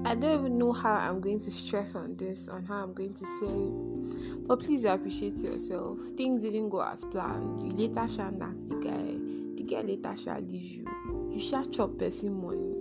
I 0.05 0.15
don't 0.15 0.41
even 0.41 0.59
know 0.59 0.73
how 0.73 0.95
I'm 0.95 1.21
going 1.21 1.41
to 1.41 1.51
stress 1.51 1.95
on 1.95 2.17
this, 2.17 2.49
on 2.49 2.65
how 2.65 2.83
I'm 2.83 2.93
going 2.93 3.15
to 3.15 3.25
say 3.39 3.47
it. 3.47 4.47
But 4.47 4.61
please 4.61 4.85
appreciate 4.85 5.39
yourself. 5.39 5.99
Things 6.17 6.43
didn't 6.43 6.69
go 6.69 6.83
as 6.83 7.05
planned. 7.05 7.61
You 7.61 7.89
later 7.89 8.09
shall 8.15 8.31
knock 8.31 8.57
the 8.67 8.75
guy. 8.77 9.17
The 9.57 9.63
guy 9.63 9.81
later 9.83 10.17
shall 10.23 10.41
leave 10.41 10.65
you. 10.65 11.31
You 11.31 11.41
shall 11.41 11.65
chop 11.65 11.97
person 11.99 12.45
money 12.45 12.80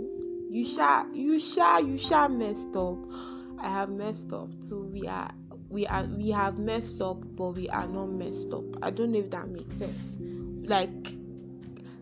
you 0.49 0.65
shall 0.65 1.07
you 1.13 1.39
shall 1.39 1.85
you 1.85 1.97
shall 1.97 2.27
messed 2.27 2.75
up. 2.75 2.97
I 3.59 3.69
have 3.69 3.89
messed 3.89 4.33
up 4.33 4.49
so 4.61 4.79
we 4.79 5.07
are 5.07 5.31
we 5.69 5.85
are 5.85 6.03
we 6.05 6.31
have 6.31 6.57
messed 6.57 7.01
up 7.01 7.17
but 7.35 7.51
we 7.51 7.69
are 7.69 7.87
not 7.87 8.07
messed 8.07 8.51
up. 8.51 8.63
I 8.81 8.89
don't 8.89 9.11
know 9.11 9.19
if 9.19 9.29
that 9.29 9.47
makes 9.49 9.77
sense. 9.77 10.17
Like 10.19 10.89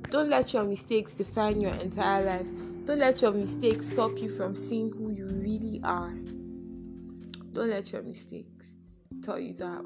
don't 0.09 0.29
let 0.29 0.53
your 0.53 0.63
mistakes 0.63 1.13
define 1.13 1.59
your 1.59 1.73
entire 1.73 2.23
life. 2.23 2.47
Don't 2.85 2.99
let 2.99 3.21
your 3.21 3.33
mistakes 3.33 3.89
stop 3.89 4.17
you 4.17 4.29
from 4.29 4.55
seeing 4.55 4.91
who 4.91 5.11
you 5.11 5.25
really 5.27 5.81
are. 5.83 6.13
Don't 7.51 7.69
let 7.69 7.91
your 7.91 8.03
mistakes 8.03 8.65
tell 9.23 9.37
you 9.37 9.53
that 9.55 9.83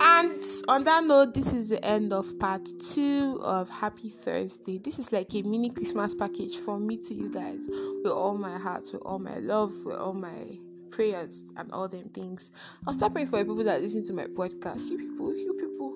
and 0.00 0.42
on 0.68 0.84
that 0.84 1.04
note, 1.04 1.34
this 1.34 1.52
is 1.52 1.70
the 1.70 1.84
end 1.84 2.12
of 2.12 2.38
part 2.38 2.68
two 2.92 3.40
of 3.42 3.68
Happy 3.68 4.10
Thursday. 4.10 4.78
This 4.78 4.98
is 4.98 5.10
like 5.10 5.34
a 5.34 5.42
mini 5.42 5.70
Christmas 5.70 6.14
package 6.14 6.58
from 6.58 6.86
me 6.86 6.96
to 6.98 7.14
you 7.14 7.32
guys 7.32 7.60
with 8.02 8.12
all 8.12 8.36
my 8.36 8.58
heart, 8.58 8.88
with 8.92 9.02
all 9.02 9.18
my 9.18 9.38
love, 9.38 9.72
with 9.84 9.96
all 9.96 10.12
my 10.12 10.58
prayers 10.90 11.46
and 11.56 11.72
all 11.72 11.88
them 11.88 12.08
things. 12.10 12.50
I'll 12.86 12.94
start 12.94 13.12
praying 13.12 13.28
for 13.28 13.38
the 13.38 13.44
people 13.44 13.64
that 13.64 13.80
listen 13.80 14.04
to 14.04 14.12
my 14.12 14.26
podcast. 14.26 14.88
You 14.88 14.98
people, 14.98 15.34
you 15.34 15.54
people 15.54 15.94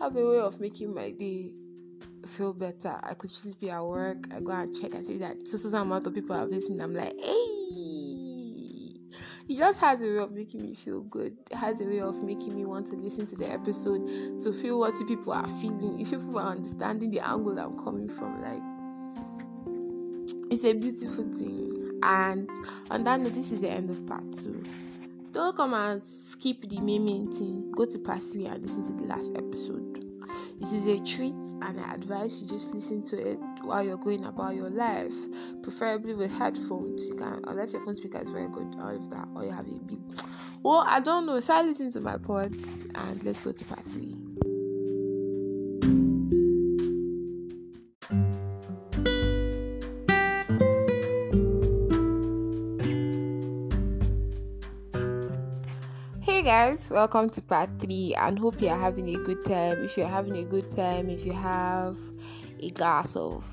have 0.00 0.16
a 0.16 0.26
way 0.26 0.38
of 0.38 0.60
making 0.60 0.94
my 0.94 1.10
day 1.10 1.52
feel 2.36 2.52
better. 2.52 2.98
I 3.02 3.14
could 3.14 3.30
just 3.42 3.60
be 3.60 3.70
at 3.70 3.84
work, 3.84 4.26
I 4.34 4.40
go 4.40 4.52
and 4.52 4.78
check 4.80 4.94
and 4.94 5.06
see 5.06 5.18
that 5.18 5.48
so 5.48 5.56
some 5.56 5.82
amount 5.82 6.06
of 6.06 6.14
people 6.14 6.36
have 6.36 6.48
listened. 6.48 6.82
I'm 6.82 6.94
like, 6.94 7.14
hey 7.18 8.01
he 9.46 9.56
just 9.56 9.78
has 9.80 10.02
a 10.02 10.04
way 10.04 10.18
of 10.18 10.32
making 10.32 10.62
me 10.62 10.74
feel 10.74 11.00
good. 11.00 11.36
It 11.50 11.56
has 11.56 11.80
a 11.80 11.84
way 11.84 12.00
of 12.00 12.22
making 12.22 12.56
me 12.56 12.64
want 12.64 12.88
to 12.88 12.96
listen 12.96 13.26
to 13.26 13.36
the 13.36 13.50
episode 13.50 14.40
to 14.42 14.52
feel 14.52 14.78
what 14.78 14.94
people 15.06 15.32
are 15.32 15.48
feeling. 15.60 16.00
If 16.00 16.10
people 16.10 16.38
are 16.38 16.52
understanding 16.52 17.10
the 17.10 17.20
angle 17.20 17.58
I'm 17.58 17.78
coming 17.82 18.08
from, 18.08 18.42
like 18.42 18.62
it's 20.50 20.64
a 20.64 20.74
beautiful 20.74 21.24
thing. 21.34 22.00
And 22.02 22.48
on 22.90 23.04
that 23.04 23.20
note, 23.20 23.34
this 23.34 23.52
is 23.52 23.60
the 23.62 23.70
end 23.70 23.90
of 23.90 24.06
part 24.06 24.24
two. 24.38 24.62
Don't 25.32 25.56
come 25.56 25.72
and 25.74 26.02
skip 26.30 26.68
the 26.68 26.80
main 26.80 27.32
thing. 27.32 27.72
Go 27.72 27.84
to 27.84 27.98
part 27.98 28.20
three 28.30 28.46
and 28.46 28.60
listen 28.60 28.84
to 28.84 28.92
the 28.92 29.08
last 29.08 29.30
episode. 29.36 30.11
This 30.58 30.72
is 30.72 30.86
a 30.86 30.98
treat, 31.04 31.34
and 31.34 31.80
I 31.80 31.94
advise 31.94 32.40
you 32.40 32.46
just 32.46 32.72
listen 32.72 33.02
to 33.04 33.30
it 33.32 33.38
while 33.62 33.82
you're 33.82 33.96
going 33.96 34.24
about 34.24 34.54
your 34.54 34.70
life, 34.70 35.14
preferably 35.62 36.14
with 36.14 36.32
headphones. 36.32 37.06
You 37.06 37.14
can, 37.14 37.42
unless 37.46 37.72
your 37.72 37.84
phone 37.84 37.94
speaker 37.94 38.20
is 38.22 38.30
very 38.30 38.48
good, 38.48 38.76
all 38.80 38.94
of 38.94 39.10
that, 39.10 39.28
or 39.34 39.44
you 39.44 39.50
have 39.50 39.66
a 39.66 39.72
big. 39.72 39.98
Well, 40.62 40.84
I 40.86 41.00
don't 41.00 41.26
know. 41.26 41.40
Start 41.40 41.66
listening 41.66 41.92
to 41.92 42.00
my 42.00 42.18
pods, 42.18 42.64
and 42.94 43.22
let's 43.24 43.40
go 43.40 43.52
to 43.52 43.64
part 43.64 43.84
three. 43.86 44.21
Guys, 56.62 56.88
welcome 56.90 57.28
to 57.28 57.42
part 57.42 57.68
three, 57.80 58.14
and 58.16 58.38
hope 58.38 58.62
you 58.62 58.68
are 58.68 58.78
having 58.78 59.16
a 59.16 59.18
good 59.24 59.44
time. 59.44 59.82
If 59.82 59.96
you're 59.96 60.06
having 60.06 60.36
a 60.36 60.44
good 60.44 60.70
time, 60.70 61.10
if 61.10 61.24
you 61.24 61.32
have 61.32 61.98
a 62.60 62.70
glass 62.70 63.16
of 63.16 63.44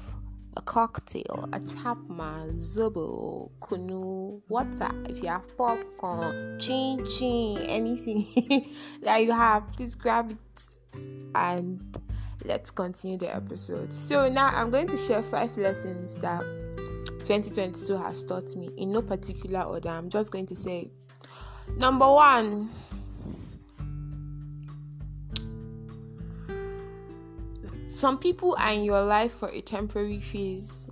a 0.57 0.61
cocktail, 0.61 1.49
a 1.51 1.59
chapman, 1.59 2.51
zobo, 2.51 3.49
kunu, 3.61 4.39
water, 4.47 4.91
if 5.09 5.23
you 5.23 5.29
have 5.29 5.57
popcorn, 5.57 6.59
chin 6.59 7.03
chin, 7.09 7.57
anything 7.63 8.71
that 9.01 9.23
you 9.23 9.31
have, 9.31 9.63
please 9.73 9.95
grab 9.95 10.29
it 10.29 11.27
and 11.33 11.97
let's 12.45 12.69
continue 12.69 13.17
the 13.17 13.35
episode. 13.35 13.91
So 13.91 14.29
now 14.29 14.51
I'm 14.53 14.69
going 14.69 14.87
to 14.87 14.97
share 14.97 15.23
five 15.23 15.57
lessons 15.57 16.15
that 16.17 16.41
2022 17.23 17.97
has 17.97 18.23
taught 18.23 18.55
me 18.55 18.69
in 18.77 18.91
no 18.91 19.01
particular 19.01 19.61
order. 19.61 19.89
I'm 19.89 20.11
just 20.11 20.31
going 20.31 20.45
to 20.45 20.55
say 20.55 20.91
number 21.75 22.05
one 22.05 22.69
some 27.99 28.17
people 28.17 28.55
are 28.57 28.71
in 28.71 28.85
your 28.85 29.03
life 29.03 29.33
for 29.33 29.49
a 29.49 29.59
temporary 29.59 30.21
phase 30.21 30.89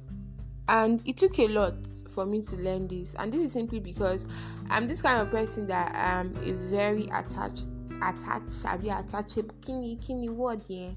and 0.67 1.01
it 1.05 1.15
took 1.15 1.39
a 1.39 1.47
lot 1.47 1.73
for 2.09 2.25
me 2.25 2.41
to 2.41 2.57
learn 2.57 2.85
this. 2.89 3.15
And 3.17 3.31
this 3.31 3.39
is 3.39 3.53
simply 3.53 3.79
because 3.79 4.27
i'm 4.69 4.87
this 4.89 5.01
kind 5.01 5.21
of 5.21 5.31
person 5.31 5.65
that 5.67 5.95
i'm 5.95 6.35
a 6.43 6.51
very 6.69 7.03
attached 7.03 7.69
attached 8.03 8.65
i 8.65 8.75
be 8.75 8.89
attachable 8.89 9.55
kini 9.61 9.95
kini 9.95 10.27
word 10.27 10.61
yeah 10.67 10.89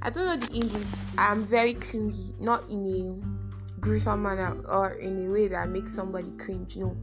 i 0.00 0.08
don't 0.08 0.24
know 0.24 0.46
the 0.46 0.50
english. 0.54 0.88
I'm 1.18 1.44
very 1.44 1.74
clingy 1.74 2.32
not 2.40 2.70
in 2.70 2.86
a 2.86 3.80
gruesome 3.80 4.22
manner 4.22 4.58
or 4.66 4.92
in 4.92 5.26
a 5.26 5.30
way 5.30 5.48
that 5.48 5.68
makes 5.68 5.92
somebody 5.92 6.32
cringe 6.38 6.78
no. 6.78 6.96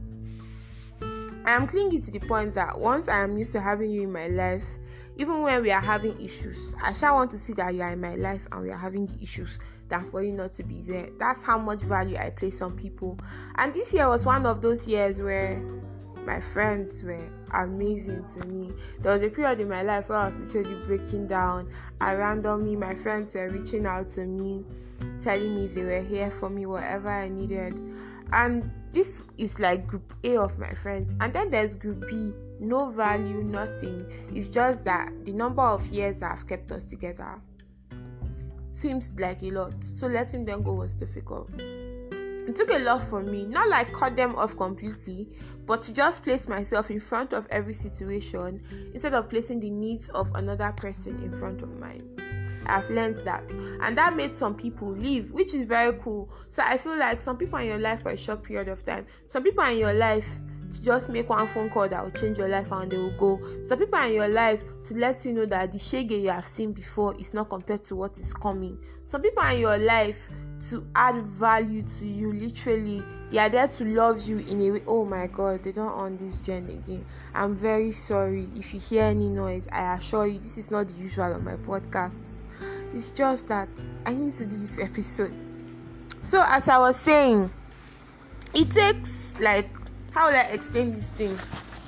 I 1.46 1.52
am 1.52 1.68
clingy 1.68 2.00
to 2.00 2.10
the 2.10 2.20
point 2.20 2.56
that 2.56 2.80
once 2.80 3.08
i 3.08 3.22
am 3.22 3.38
used 3.38 3.52
to 3.52 3.62
having 3.62 3.92
you 3.92 4.02
in 4.02 4.12
my 4.12 4.28
life 4.28 4.66
even 5.20 5.42
when 5.42 5.62
we 5.62 5.70
are 5.70 5.82
having 5.82 6.20
issues 6.20 6.74
i 6.82 6.94
shall 6.94 7.16
want 7.16 7.30
to 7.30 7.38
see 7.38 7.54
that 7.54 7.76
you 7.76 7.82
are 7.82 7.92
in 7.92 8.02
my 8.02 8.16
life 8.16 8.48
and 8.52 8.62
we 8.62 8.72
are 8.72 8.78
having 8.78 9.08
issues 9.22 9.60
than 9.90 10.06
for 10.06 10.24
you 10.24 10.32
not 10.32 10.54
to 10.54 10.64
be 10.64 10.82
there 10.82 11.10
that's 11.20 11.44
how 11.44 11.58
much 11.58 11.82
value 11.82 12.18
i 12.18 12.30
place 12.30 12.62
on 12.62 12.76
people 12.76 13.18
and 13.56 13.74
this 13.74 13.94
year 13.94 14.08
was 14.08 14.26
one 14.26 14.46
of 14.46 14.62
those 14.62 14.88
years 14.88 15.22
where 15.22 15.62
my 16.26 16.40
friends 16.40 17.04
were 17.04 17.28
amazing 17.54 18.24
to 18.26 18.46
me. 18.46 18.72
There 19.02 19.12
was 19.12 19.24
a 19.24 19.30
period 19.30 19.60
in 19.62 19.70
my 19.70 19.82
life 19.82 20.10
where 20.10 20.20
I 20.20 20.28
was 20.28 20.38
literally 20.38 20.76
breaking 20.86 21.26
down, 21.26 21.70
and 22.02 22.20
randomly 22.20 22.76
my 22.76 22.94
friends 22.94 23.34
were 23.34 23.50
reaching 23.50 23.88
out 23.88 24.12
to 24.12 24.26
me, 24.26 24.64
telling 25.24 25.56
me 25.56 25.68
they 25.68 25.84
were 25.84 26.02
here 26.02 26.30
for 26.30 26.50
me, 26.50 26.68
whatever 26.68 27.10
I 27.10 27.30
needed. 27.30 27.82
And 28.32 28.72
this 28.92 29.24
is 29.38 29.60
like 29.60 29.88
group 29.88 30.14
A 30.24 30.38
of 30.38 30.58
my 30.58 30.74
friends, 30.74 31.16
and 31.20 31.34
then 31.34 31.50
there's 31.50 31.76
group 31.76 32.08
B 32.08 32.34
no 32.60 32.90
value, 32.90 33.42
nothing. 33.44 34.06
It's 34.34 34.48
just 34.48 34.84
that 34.86 35.10
the 35.26 35.32
number 35.32 35.62
of 35.62 35.86
years 35.88 36.20
that 36.20 36.38
have 36.38 36.48
kept 36.48 36.72
us 36.72 36.84
together 36.84 37.42
seems 38.72 39.14
like 39.18 39.42
a 39.44 39.50
lot. 39.52 39.84
So 39.84 40.08
letting 40.08 40.46
them 40.46 40.64
go 40.64 40.74
was 40.74 40.94
difficult. 40.94 41.50
It 41.60 42.56
took 42.56 42.72
a 42.72 42.80
lot 42.80 43.04
for 43.04 43.22
me, 43.22 43.46
not 43.46 43.70
like 43.70 43.94
cut 43.94 44.16
them 44.16 44.36
off 44.36 44.58
completely, 44.58 45.30
but 45.66 45.82
to 45.84 45.94
just 45.94 46.24
place 46.24 46.48
myself 46.48 46.90
in 46.90 47.00
front 47.00 47.34
of 47.34 47.48
every 47.52 47.74
situation 47.74 48.62
instead 48.94 49.14
of 49.14 49.30
placing 49.30 49.60
the 49.60 49.70
needs 49.70 50.10
of 50.10 50.32
another 50.36 50.72
person 50.76 51.22
in 51.24 51.32
front 51.32 51.62
of 51.62 51.70
mine. 51.80 52.29
I've 52.70 52.90
learned 52.90 53.18
that, 53.26 53.54
and 53.82 53.98
that 53.98 54.16
made 54.16 54.38
some 54.38 54.56
people 54.56 54.90
leave, 54.90 55.32
which 55.32 55.54
is 55.54 55.66
very 55.66 55.94
cool. 56.00 56.30
So 56.50 56.64
I 56.66 56.78
feel 56.78 56.98
like 56.98 57.22
some 57.22 57.38
people 57.38 57.60
in 57.60 57.68
your 57.68 57.80
life 57.80 58.04
for 58.04 58.12
a 58.12 58.18
short 58.18 58.44
period 58.44 58.68
of 58.68 58.84
time, 58.84 59.06
some 59.26 59.44
people 59.44 59.64
in 59.66 59.78
your 59.78 59.94
life 59.94 60.40
to 60.72 60.82
just 60.82 61.10
make 61.10 61.30
one 61.30 61.48
phone 61.48 61.70
call 61.70 61.88
that 61.90 62.04
will 62.04 62.12
change 62.12 62.38
your 62.38 62.48
life 62.48 62.72
and 62.72 62.92
they 62.92 62.98
will 62.98 63.18
go. 63.18 63.42
Some 63.64 63.80
people 63.80 64.00
in 64.02 64.14
your 64.14 64.28
life 64.28 64.62
to 64.86 64.94
let 64.96 65.26
you 65.26 65.34
know 65.34 65.46
that 65.48 65.72
the 65.72 65.78
shege 65.78 66.22
you 66.22 66.30
have 66.30 66.46
seen 66.46 66.74
before 66.74 67.16
is 67.20 67.34
not 67.34 67.50
compared 67.50 67.84
to 67.86 67.96
what 67.96 68.18
is 68.18 68.34
coming. 68.34 68.78
Some 69.04 69.22
people 69.22 69.44
in 69.44 69.60
your 69.60 69.78
life 69.78 70.30
to 70.70 70.86
add 70.96 71.22
value 71.24 71.82
to 71.82 72.08
you, 72.08 72.34
literally. 72.34 73.04
They 73.32 73.38
are 73.38 73.50
there 73.50 73.68
to 73.68 73.86
love 73.86 74.28
you 74.28 74.40
in 74.40 74.62
a 74.62 74.72
way. 74.72 74.84
Oh 74.88 75.06
my 75.06 75.28
god, 75.28 75.64
they 75.64 75.72
don't 75.72 75.88
on 75.88 76.18
this 76.18 76.42
gen 76.42 76.66
again. 76.66 77.06
I'm 77.34 77.56
very 77.56 77.92
sorry 77.92 78.48
if 78.56 78.74
you 78.74 78.80
hear 78.80 79.04
any 79.04 79.30
noise. 79.30 79.68
I 79.72 79.96
assure 79.96 80.28
you, 80.28 80.40
this 80.40 80.58
is 80.58 80.72
not 80.72 80.88
the 80.88 80.96
usual 80.96 81.34
on 81.34 81.44
my 81.44 81.56
podcast. 81.56 82.39
It's 82.94 83.12
just 83.12 83.48
that 83.48 83.70
I 84.06 84.14
need 84.14 84.34
to 84.34 84.46
do 84.46 84.52
this 84.52 84.80
episode. 84.80 85.34
So, 86.24 86.44
as 86.48 86.68
I 86.68 86.78
was 86.78 86.98
saying, 86.98 87.52
it 88.54 88.72
takes 88.72 89.36
like 89.40 89.70
how 90.12 90.28
will 90.28 90.36
I 90.36 90.44
explain 90.52 90.92
this 90.92 91.08
thing? 91.10 91.38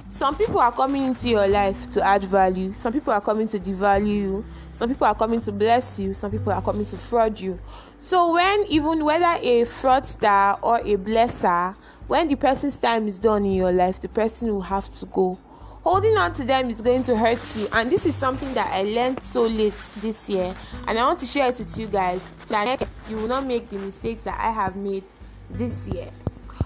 Some 0.10 0.36
people 0.36 0.60
are 0.60 0.74
coming 0.74 1.06
into 1.06 1.30
your 1.30 1.48
life 1.48 1.90
to 1.92 2.06
add 2.06 2.26
value. 2.26 2.74
Some 2.74 2.92
people 2.92 3.14
are 3.14 3.22
coming 3.22 3.48
to 3.48 3.58
devalue 3.58 4.08
you. 4.08 4.46
Some 4.72 4.90
people 4.90 5.08
are 5.08 5.16
coming 5.16 5.40
to 5.40 5.54
bless 5.54 6.00
you. 6.00 6.14
Some 6.14 6.32
people 6.32 6.52
are 6.52 6.62
coming 6.62 6.86
to 6.86 6.98
fraud 6.98 7.40
you. 7.40 7.58
So 8.00 8.34
when 8.34 8.66
even 8.68 9.06
whether 9.06 9.40
a 9.42 9.64
fraudster 9.64 10.60
or 10.62 10.80
a 10.80 10.98
blesser, 10.98 11.76
when 12.08 12.28
the 12.28 12.36
person's 12.36 12.78
time 12.78 13.08
is 13.08 13.20
done 13.20 13.46
in 13.46 13.54
your 13.54 13.72
life, 13.72 14.02
the 14.02 14.10
person 14.10 14.54
will 14.54 14.62
have 14.62 14.92
to 14.96 15.06
go. 15.06 15.40
Holding 15.84 16.16
on 16.16 16.32
to 16.34 16.44
them 16.44 16.70
is 16.70 16.80
going 16.80 17.02
to 17.04 17.18
hurt 17.18 17.56
you, 17.56 17.68
and 17.72 17.92
this 17.92 18.06
is 18.06 18.16
something 18.16 18.54
that 18.54 18.68
I 18.72 18.84
learned 18.84 19.24
so 19.24 19.48
late 19.48 19.74
this 19.98 20.30
year, 20.30 20.56
and 20.88 21.00
I 21.00 21.04
want 21.04 21.18
to 21.20 21.26
share 21.26 21.50
it 21.50 21.58
with 21.58 21.76
you 21.76 21.88
guys 21.88 22.22
so 22.46 22.54
that 22.54 22.88
you 23.10 23.16
will 23.16 23.28
not 23.28 23.48
make 23.48 23.68
the 23.70 23.80
mistakes 23.80 24.22
that 24.24 24.40
I 24.40 24.52
have 24.52 24.76
made 24.76 25.06
this 25.50 25.88
year. 25.88 26.12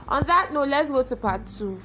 On 0.10 0.22
that 0.26 0.52
note, 0.52 0.68
let's 0.68 0.92
go 0.92 1.02
to 1.02 1.16
part 1.16 1.48
two. 1.48 1.82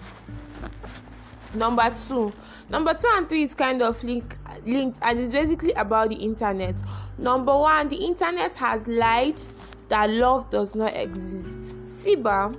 Number 1.55 1.95
two, 1.97 2.33
number 2.69 2.95
two 2.95 3.09
and 3.12 3.29
three 3.29 3.45
is 3.45 3.55
kind 3.55 3.81
of 3.81 4.03
link, 4.03 4.37
linked 4.64 4.99
and 5.03 5.21
it's 5.21 5.33
basically 5.33 5.73
about 5.73 6.09
the 6.09 6.16
internet. 6.16 6.83
Number 7.16 7.57
one, 7.57 7.88
the 7.88 7.97
internet 7.97 8.55
has 8.57 8.87
lied 8.88 9.40
that 9.88 10.11
love 10.11 10.51
does 10.51 10.75
not 10.75 10.95
exist. 10.95 12.05
Siba, 12.05 12.57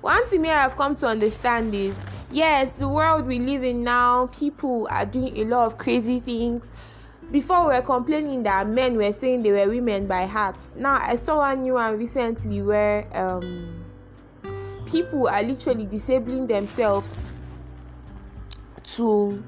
one 0.00 0.26
thing 0.26 0.46
I 0.46 0.62
have 0.62 0.76
come 0.76 0.94
to 0.96 1.06
understand 1.06 1.74
is 1.74 2.04
yes, 2.30 2.74
the 2.74 2.88
world 2.88 3.26
we 3.26 3.38
live 3.38 3.64
in 3.64 3.82
now, 3.82 4.26
people 4.26 4.88
are 4.90 5.06
doing 5.06 5.36
a 5.38 5.44
lot 5.44 5.66
of 5.66 5.78
crazy 5.78 6.20
things. 6.20 6.72
Before 7.30 7.66
we 7.66 7.74
were 7.74 7.82
complaining 7.82 8.42
that 8.44 8.68
men 8.68 8.96
were 8.96 9.12
saying 9.12 9.42
they 9.42 9.52
were 9.52 9.68
women 9.68 10.06
by 10.06 10.24
heart. 10.24 10.56
Now 10.76 10.98
I 11.00 11.16
saw 11.16 11.38
one 11.38 11.62
new 11.62 11.74
one 11.74 11.98
recently 11.98 12.62
where 12.62 13.06
um 13.14 13.84
people 14.86 15.28
are 15.28 15.42
literally 15.42 15.84
disabling 15.84 16.46
themselves 16.46 17.34
to 18.96 19.42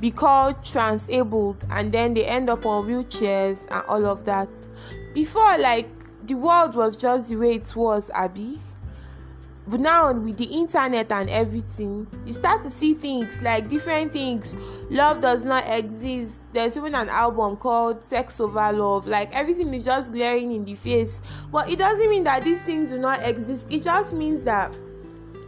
be 0.00 0.10
called 0.10 0.62
transabled 0.62 1.64
and 1.70 1.92
then 1.92 2.12
they 2.12 2.24
end 2.26 2.50
up 2.50 2.66
on 2.66 2.86
wheelchairs 2.86 3.66
and 3.70 3.82
all 3.86 4.04
of 4.04 4.24
that 4.24 4.48
before 5.14 5.56
like 5.58 5.88
the 6.26 6.34
world 6.34 6.74
was 6.74 6.96
just 6.96 7.30
the 7.30 7.36
way 7.36 7.54
it 7.54 7.74
was 7.74 8.10
abby 8.10 8.58
but 9.66 9.80
now 9.80 10.12
with 10.12 10.36
the 10.38 10.44
internet 10.44 11.12
and 11.12 11.30
everything 11.30 12.06
you 12.26 12.32
start 12.32 12.62
to 12.62 12.70
see 12.70 12.94
things 12.94 13.40
like 13.42 13.68
different 13.68 14.12
things. 14.12 14.56
Love 14.90 15.20
does 15.20 15.44
not 15.44 15.64
exist. 15.68 16.42
There's 16.52 16.76
even 16.76 16.94
an 16.94 17.08
album 17.08 17.56
called 17.56 18.02
sex 18.02 18.40
over 18.40 18.72
love. 18.72 19.06
Like 19.06 19.34
everything 19.34 19.72
is 19.74 19.84
just 19.84 20.12
glaring 20.12 20.52
in 20.52 20.64
the 20.64 20.74
face. 20.74 21.22
But 21.52 21.70
it 21.70 21.78
doesn't 21.78 22.10
mean 22.10 22.24
that 22.24 22.44
these 22.44 22.60
things 22.62 22.90
do 22.90 22.98
not 22.98 23.22
exist. 23.26 23.68
It 23.70 23.82
just 23.82 24.12
means 24.12 24.42
that 24.42 24.76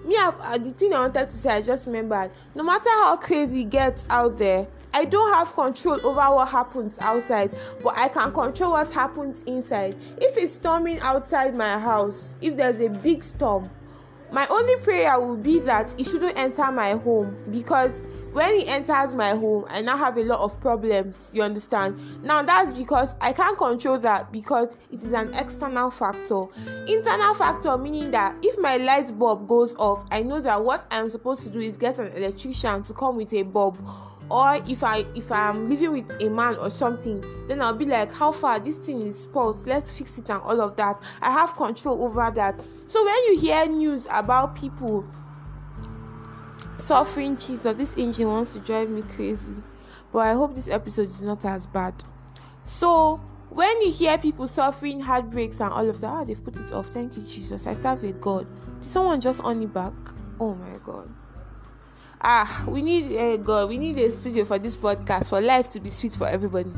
me 0.06 0.16
uh, 0.16 0.58
the 0.58 0.70
thing 0.72 0.92
i 0.92 1.00
wanted 1.00 1.30
to 1.30 1.36
say 1.36 1.50
i 1.50 1.62
just 1.62 1.86
remembered 1.86 2.30
no 2.54 2.62
matter 2.62 2.90
how 2.90 3.16
crazy 3.16 3.62
it 3.62 3.70
gets 3.70 4.04
out 4.10 4.36
there 4.36 4.66
I 4.96 5.04
don't 5.06 5.34
have 5.34 5.56
control 5.56 5.98
over 6.06 6.36
what 6.36 6.46
happens 6.46 7.00
outside, 7.00 7.50
but 7.82 7.98
I 7.98 8.06
can 8.06 8.32
control 8.32 8.70
what 8.70 8.88
happens 8.92 9.42
inside. 9.42 9.96
If 10.18 10.36
it's 10.36 10.52
storming 10.52 11.00
outside 11.00 11.56
my 11.56 11.80
house, 11.80 12.36
if 12.40 12.56
there's 12.56 12.78
a 12.78 12.88
big 12.88 13.24
storm, 13.24 13.68
my 14.34 14.46
only 14.50 14.74
prayer 14.82 15.18
will 15.20 15.36
be 15.36 15.60
that 15.60 15.94
it 15.98 16.04
shouldn't 16.04 16.36
enter 16.36 16.72
my 16.72 16.90
home 16.94 17.36
because 17.52 18.02
when 18.32 18.52
it 18.52 18.68
enters 18.68 19.14
my 19.14 19.30
home 19.30 19.64
i 19.68 19.80
now 19.80 19.96
have 19.96 20.16
a 20.16 20.24
lot 20.24 20.40
of 20.40 20.60
problems 20.60 21.30
you 21.32 21.40
understand? 21.40 21.96
Now 22.24 22.42
that's 22.42 22.72
because 22.72 23.14
i 23.20 23.32
can't 23.32 23.56
control 23.56 23.96
that 24.00 24.32
because 24.32 24.76
it 24.90 25.00
is 25.04 25.12
an 25.12 25.32
external 25.34 25.92
factor. 25.92 26.46
Internal 26.88 27.34
factor 27.34 27.78
meaning 27.78 28.10
that 28.10 28.34
if 28.42 28.58
my 28.58 28.76
light 28.76 29.16
bulb 29.16 29.46
goes 29.46 29.76
off 29.76 30.04
i 30.10 30.20
know 30.22 30.40
that 30.40 30.64
what 30.64 30.84
i'm 30.90 31.08
supposed 31.08 31.44
to 31.44 31.50
do 31.50 31.60
is 31.60 31.76
get 31.76 31.98
an 31.98 32.12
electrician 32.16 32.82
to 32.82 32.92
come 32.92 33.16
with 33.16 33.32
a 33.32 33.44
bulb 33.44 33.78
or 34.30 34.54
if 34.68 34.82
i 34.82 35.04
if 35.14 35.30
i'm 35.30 35.68
living 35.68 35.92
with 35.92 36.22
a 36.22 36.30
man 36.30 36.56
or 36.56 36.70
something 36.70 37.22
then 37.46 37.60
i'll 37.60 37.74
be 37.74 37.84
like 37.84 38.12
how 38.12 38.32
far? 38.32 38.58
This 38.58 38.76
thing 38.76 39.02
is 39.02 39.26
pulsed 39.26 39.66
let's 39.66 39.96
fix 39.96 40.18
it 40.18 40.30
and 40.30 40.40
all 40.42 40.60
of 40.60 40.76
that. 40.76 41.02
I 41.20 41.30
have 41.30 41.56
control 41.56 42.02
over 42.02 42.30
that. 42.34 42.58
So 42.86 43.04
when 43.04 43.16
you 43.28 43.38
hear 43.38 43.66
news 43.66 44.06
about 44.10 44.56
people 44.56 45.06
suffering 46.78 47.36
jesus 47.36 47.76
this 47.76 47.94
engine 47.96 48.28
wants 48.28 48.52
to 48.52 48.60
drive 48.60 48.90
me 48.90 49.02
crazy 49.14 49.54
but 50.12 50.20
i 50.20 50.32
hope 50.32 50.54
this 50.54 50.68
episode 50.68 51.06
is 51.08 51.22
not 51.22 51.44
as 51.44 51.66
bad. 51.66 51.94
So 52.62 53.16
when 53.50 53.82
you 53.82 53.92
hear 53.92 54.16
people 54.18 54.48
suffering 54.48 55.00
heartbreaks 55.00 55.60
and 55.60 55.72
all 55.72 55.88
of 55.88 56.00
that 56.00 56.10
oh, 56.10 56.24
they've 56.24 56.42
put 56.42 56.56
it 56.56 56.72
off. 56.72 56.86
Thank 56.88 57.16
you 57.16 57.22
jesus. 57.22 57.66
I 57.66 57.74
serve 57.74 58.02
a 58.04 58.12
god. 58.12 58.46
Did 58.80 58.90
someone 58.90 59.20
just 59.20 59.42
on 59.42 59.62
it 59.62 59.72
back? 59.72 59.92
Oh 60.40 60.54
my 60.54 60.78
god 60.82 61.14
ah 62.26 62.64
we 62.66 62.80
need 62.80 63.12
a 63.12 63.34
uh, 63.34 63.36
god 63.36 63.68
we 63.68 63.76
need 63.76 63.98
a 63.98 64.10
studio 64.10 64.46
for 64.46 64.58
this 64.58 64.74
podcast 64.74 65.28
for 65.28 65.42
life 65.42 65.70
to 65.70 65.78
be 65.78 65.90
sweet 65.90 66.14
for 66.14 66.26
everybody. 66.26 66.72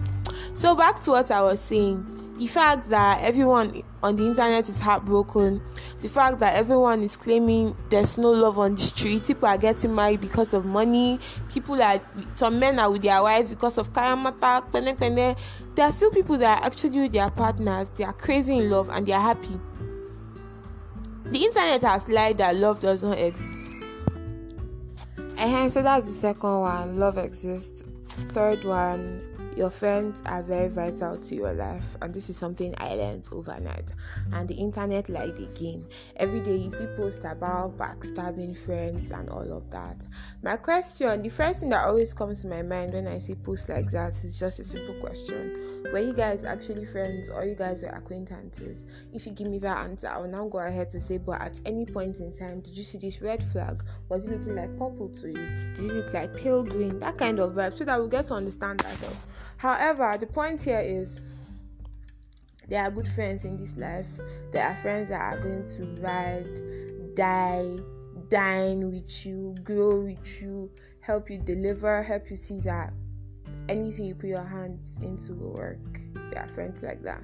So 0.55 0.75
back 0.75 1.01
to 1.03 1.13
what 1.13 1.31
i 1.31 1.41
was 1.41 1.61
saying. 1.61 2.05
The 2.39 2.49
fact 2.49 2.91
that 2.91 3.23
everyone 3.23 3.83
on 4.03 4.17
the 4.17 4.27
internet 4.27 4.69
is 4.69 4.79
heartbroken 4.79 5.63
the 6.03 6.09
fact 6.09 6.39
that 6.41 6.55
everyone 6.55 7.03
is 7.03 7.17
claiming 7.17 7.75
there's 7.89 8.19
no 8.19 8.31
love 8.31 8.59
on 8.59 8.75
the 8.75 8.83
street 8.83 9.23
people 9.27 9.49
are 9.49 9.57
getting 9.57 9.95
married 9.95 10.21
because 10.21 10.53
of 10.53 10.67
money 10.67 11.19
people 11.51 11.83
are 11.83 11.99
some 12.35 12.61
men 12.61 12.79
are 12.79 12.91
with 12.91 13.01
their 13.01 13.23
wives 13.23 13.49
because 13.49 13.79
of 13.79 13.91
kayamata 13.95 15.37
there 15.75 15.87
are 15.87 15.93
still 15.93 16.11
people 16.11 16.37
that 16.37 16.61
are 16.61 16.67
actually 16.67 17.01
with 17.01 17.13
their 17.13 17.31
partners 17.31 17.89
they 17.97 18.05
are 18.05 18.13
crazy 18.13 18.59
in 18.59 18.69
love 18.69 18.91
and 18.91 19.07
they 19.07 19.13
are 19.13 19.21
happy. 19.21 19.59
The 21.25 21.45
internet 21.45 21.83
has 21.83 22.07
lied 22.09 22.39
that 22.39 22.55
love 22.55 22.81
does 22.81 23.03
not 23.03 23.19
exist 23.19 23.56
uh 25.39 25.69
so 25.69 25.83
that's 25.83 26.07
the 26.07 26.13
second 26.13 26.61
one. 26.61 26.99
Love 26.99 27.19
exists. 27.19 27.85
Third 28.31 28.65
one, 28.65 29.21
your 29.57 29.71
friends 29.71 30.23
are 30.27 30.43
very 30.43 30.69
vital 30.69 31.17
to 31.17 31.35
your 31.35 31.55
life 31.55 31.97
and 32.03 32.13
this 32.13 32.29
is 32.29 32.37
something 32.37 32.75
i 32.77 32.95
learned 32.95 33.27
overnight. 33.33 33.91
And 34.33 34.47
the 34.47 34.55
internet 34.55 35.09
like 35.09 35.39
again 35.39 35.87
every 36.17 36.41
day 36.41 36.57
you 36.57 36.71
see 36.71 36.87
posts 36.95 37.25
about 37.25 37.79
backstabbing 37.79 38.59
friends 38.59 39.13
and 39.13 39.31
all 39.31 39.51
of 39.51 39.71
that. 39.71 39.97
My 40.43 40.59
question 40.59 41.23
the 41.23 41.31
first 41.31 41.61
thing 41.61 41.71
that 41.71 41.87
always 41.87 42.13
comes 42.13 42.43
to 42.43 42.49
my 42.49 42.61
mind 42.61 42.93
when 42.93 43.07
i 43.07 43.17
see 43.17 43.35
posts 43.35 43.71
like 43.71 43.91
that 43.93 44.13
is 44.23 44.39
just 44.39 44.61
a 44.61 44.65
simple 44.65 44.95
question. 45.01 45.83
Were 45.91 46.01
you 46.01 46.13
guys 46.13 46.45
actually 46.45 46.85
friends 46.85 47.31
or 47.31 47.47
you 47.47 47.55
guys 47.55 47.83
were 47.83 47.89
acquaintances? 47.89 48.85
If 49.15 49.25
you 49.25 49.33
give 49.33 49.49
me 49.49 49.59
that 49.61 49.79
answer 49.79 50.09
i 50.09 50.19
will 50.19 50.29
now 50.29 50.49
go 50.49 50.59
ahead 50.59 50.91
to 50.91 51.01
say 51.01 51.17
but 51.17 51.41
at 51.41 51.63
any 51.65 51.87
point 51.87 52.21
in 52.21 52.31
time 52.31 52.61
did 52.61 52.77
you 52.77 52.83
see 52.83 52.99
this 52.99 53.23
red 53.23 53.43
flag? 53.53 53.83
Was 54.11 54.27
it 54.27 54.33
looking 54.33 54.55
like 54.55 54.71
purple 54.79 55.09
to 55.21 55.29
you? 55.29 55.75
Did 55.75 55.79
it 55.79 55.95
look 55.95 56.13
like 56.13 56.37
pale 56.37 56.63
green? 56.63 57.01
That 57.01 57.17
kind 57.17 57.41
of 57.41 57.55
vibe 57.55 57.73
so 57.73 57.85
that 57.85 58.03
we 58.03 58.11
get 58.11 58.27
to 58.27 58.35
understand 58.35 58.83
ourselves 58.83 59.23
However, 59.57 60.17
the 60.19 60.27
point 60.27 60.61
here 60.61 60.81
is 60.81 61.21
there 62.69 62.83
are 62.83 62.91
good 62.91 63.09
friends 63.09 63.45
in 63.45 63.57
this 63.57 63.77
life. 63.77 64.09
There 64.53 64.67
are 64.67 64.77
friends 64.77 65.09
that 65.11 65.21
are 65.21 65.39
going 65.39 65.67
to 65.77 66.03
ride, 66.03 67.15
die, 67.15 67.77
dine 68.29 68.91
with 68.91 69.25
you, 69.25 69.55
grow 69.63 70.01
with 70.01 70.43
you, 70.43 70.71
help 71.01 71.31
you 71.31 71.39
deliver, 71.39 72.03
help 72.03 72.29
you 72.29 72.37
see 72.37 72.59
that 72.61 72.93
anything 73.69 74.07
you 74.07 74.15
put 74.15 74.29
your 74.29 74.43
hands 74.43 74.99
into 75.03 75.35
will 75.35 75.53
work. 75.53 76.01
There 76.31 76.43
are 76.43 76.49
friends 76.49 76.83
like 76.83 77.03
that. 77.03 77.23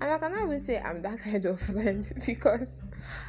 And 0.00 0.12
I 0.12 0.18
cannot 0.18 0.44
even 0.44 0.60
say 0.60 0.78
I'm 0.78 1.02
that 1.02 1.18
kind 1.22 1.44
of 1.44 1.60
friend 1.60 2.10
because 2.26 2.68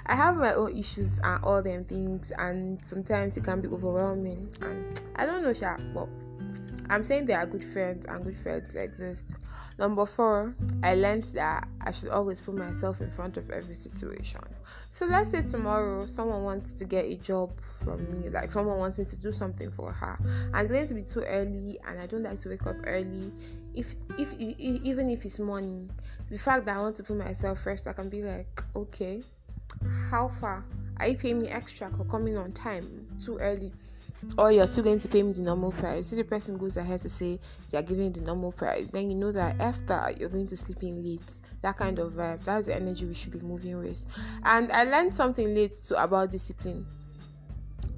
I 0.06 0.15
have 0.15 0.36
my 0.36 0.54
own 0.54 0.78
issues 0.78 1.19
and 1.23 1.43
all 1.43 1.62
them 1.62 1.84
things, 1.84 2.32
and 2.38 2.84
sometimes 2.84 3.38
it 3.38 3.43
can 3.43 3.62
be 3.62 3.67
overwhelming. 3.69 4.54
And 4.62 5.02
I 5.15 5.25
don't 5.25 5.43
know, 5.43 5.54
Sha, 5.54 5.78
but 5.93 6.08
I'm 6.89 7.04
saying 7.04 7.25
there 7.28 7.38
are 7.38 7.45
good 7.45 7.63
friends 7.63 8.06
and 8.08 8.23
good 8.23 8.38
friends 8.38 8.75
exist. 8.75 9.36
Number 9.78 10.06
four, 10.06 10.56
I 10.84 10.95
learned 10.95 11.23
that 11.36 11.67
I 11.82 11.91
should 11.91 12.10
always 12.10 12.41
put 12.41 12.56
myself 12.56 12.99
in 12.99 13.10
front 13.12 13.38
of 13.38 13.49
every 13.49 13.75
situation. 13.75 14.41
So 14.89 15.06
let's 15.06 15.32
say 15.32 15.43
tomorrow 15.43 16.06
someone 16.06 16.43
wants 16.43 16.71
to 16.73 16.86
get 16.86 17.06
a 17.06 17.15
job 17.15 17.52
from 17.62 18.06
me, 18.12 18.30
like 18.30 18.52
someone 18.52 18.78
wants 18.78 18.97
me 18.97 19.06
to 19.06 19.15
do 19.15 19.32
something 19.32 19.71
for 19.71 19.91
her, 19.91 20.19
and 20.54 20.56
it's 20.56 20.71
going 20.71 20.88
to 20.88 20.93
be 20.95 21.04
too 21.04 21.21
early, 21.21 21.80
and 21.88 21.99
I 21.99 22.08
don't 22.08 22.23
like 22.23 22.39
to 22.39 22.49
wake 22.49 22.65
up 22.65 22.75
early. 22.86 23.32
If 23.75 23.95
if, 24.17 24.34
if 24.34 24.60
even 24.60 25.10
if 25.10 25.25
it's 25.25 25.39
morning, 25.39 25.89
the 26.30 26.38
fact 26.38 26.65
that 26.65 26.75
I 26.75 26.80
want 26.80 26.95
to 26.97 27.04
put 27.04 27.17
myself 27.17 27.62
first, 27.62 27.88
I 27.88 27.93
can 27.93 28.10
be 28.10 28.23
like, 28.23 28.63
okay, 28.75 29.21
how 30.10 30.28
far? 30.28 30.65
Are 30.97 31.08
you 31.08 31.15
paying 31.15 31.39
me 31.39 31.47
extra 31.47 31.89
for 31.89 32.04
coming 32.06 32.38
on 32.38 32.52
time 32.52 33.08
too 33.23 33.38
early? 33.38 33.71
Or 34.38 34.51
you're 34.51 34.67
still 34.67 34.84
going 34.84 34.99
to 34.99 35.08
pay 35.08 35.23
me 35.23 35.34
the 35.34 35.41
normal 35.41 35.71
price. 35.71 36.12
If 36.12 36.17
the 36.17 36.23
person 36.23 36.58
goes 36.58 36.77
ahead 36.77 37.01
to 37.03 37.10
say 37.10 37.39
you're 37.71 37.82
giving 37.82 38.12
the 38.12 38.21
normal 38.21 38.51
price, 38.51 38.89
then 38.91 39.10
you 39.10 39.15
know 39.15 39.32
that 39.32 39.60
after 39.60 40.13
you're 40.17 40.29
going 40.29 40.47
to 40.47 40.58
sleep 40.58 40.84
in 40.84 41.03
late. 41.03 41.21
That 41.62 41.75
kind 41.75 41.99
of 41.99 42.13
vibe. 42.13 42.43
That's 42.45 42.67
the 42.67 42.75
energy 42.75 43.05
we 43.05 43.13
should 43.13 43.32
be 43.32 43.39
moving 43.39 43.77
with. 43.79 44.03
And 44.43 44.71
I 44.71 44.86
learned 44.86 45.13
something 45.13 45.53
late 45.53 45.75
to 45.88 46.01
about 46.01 46.32
discipline. 46.32 46.86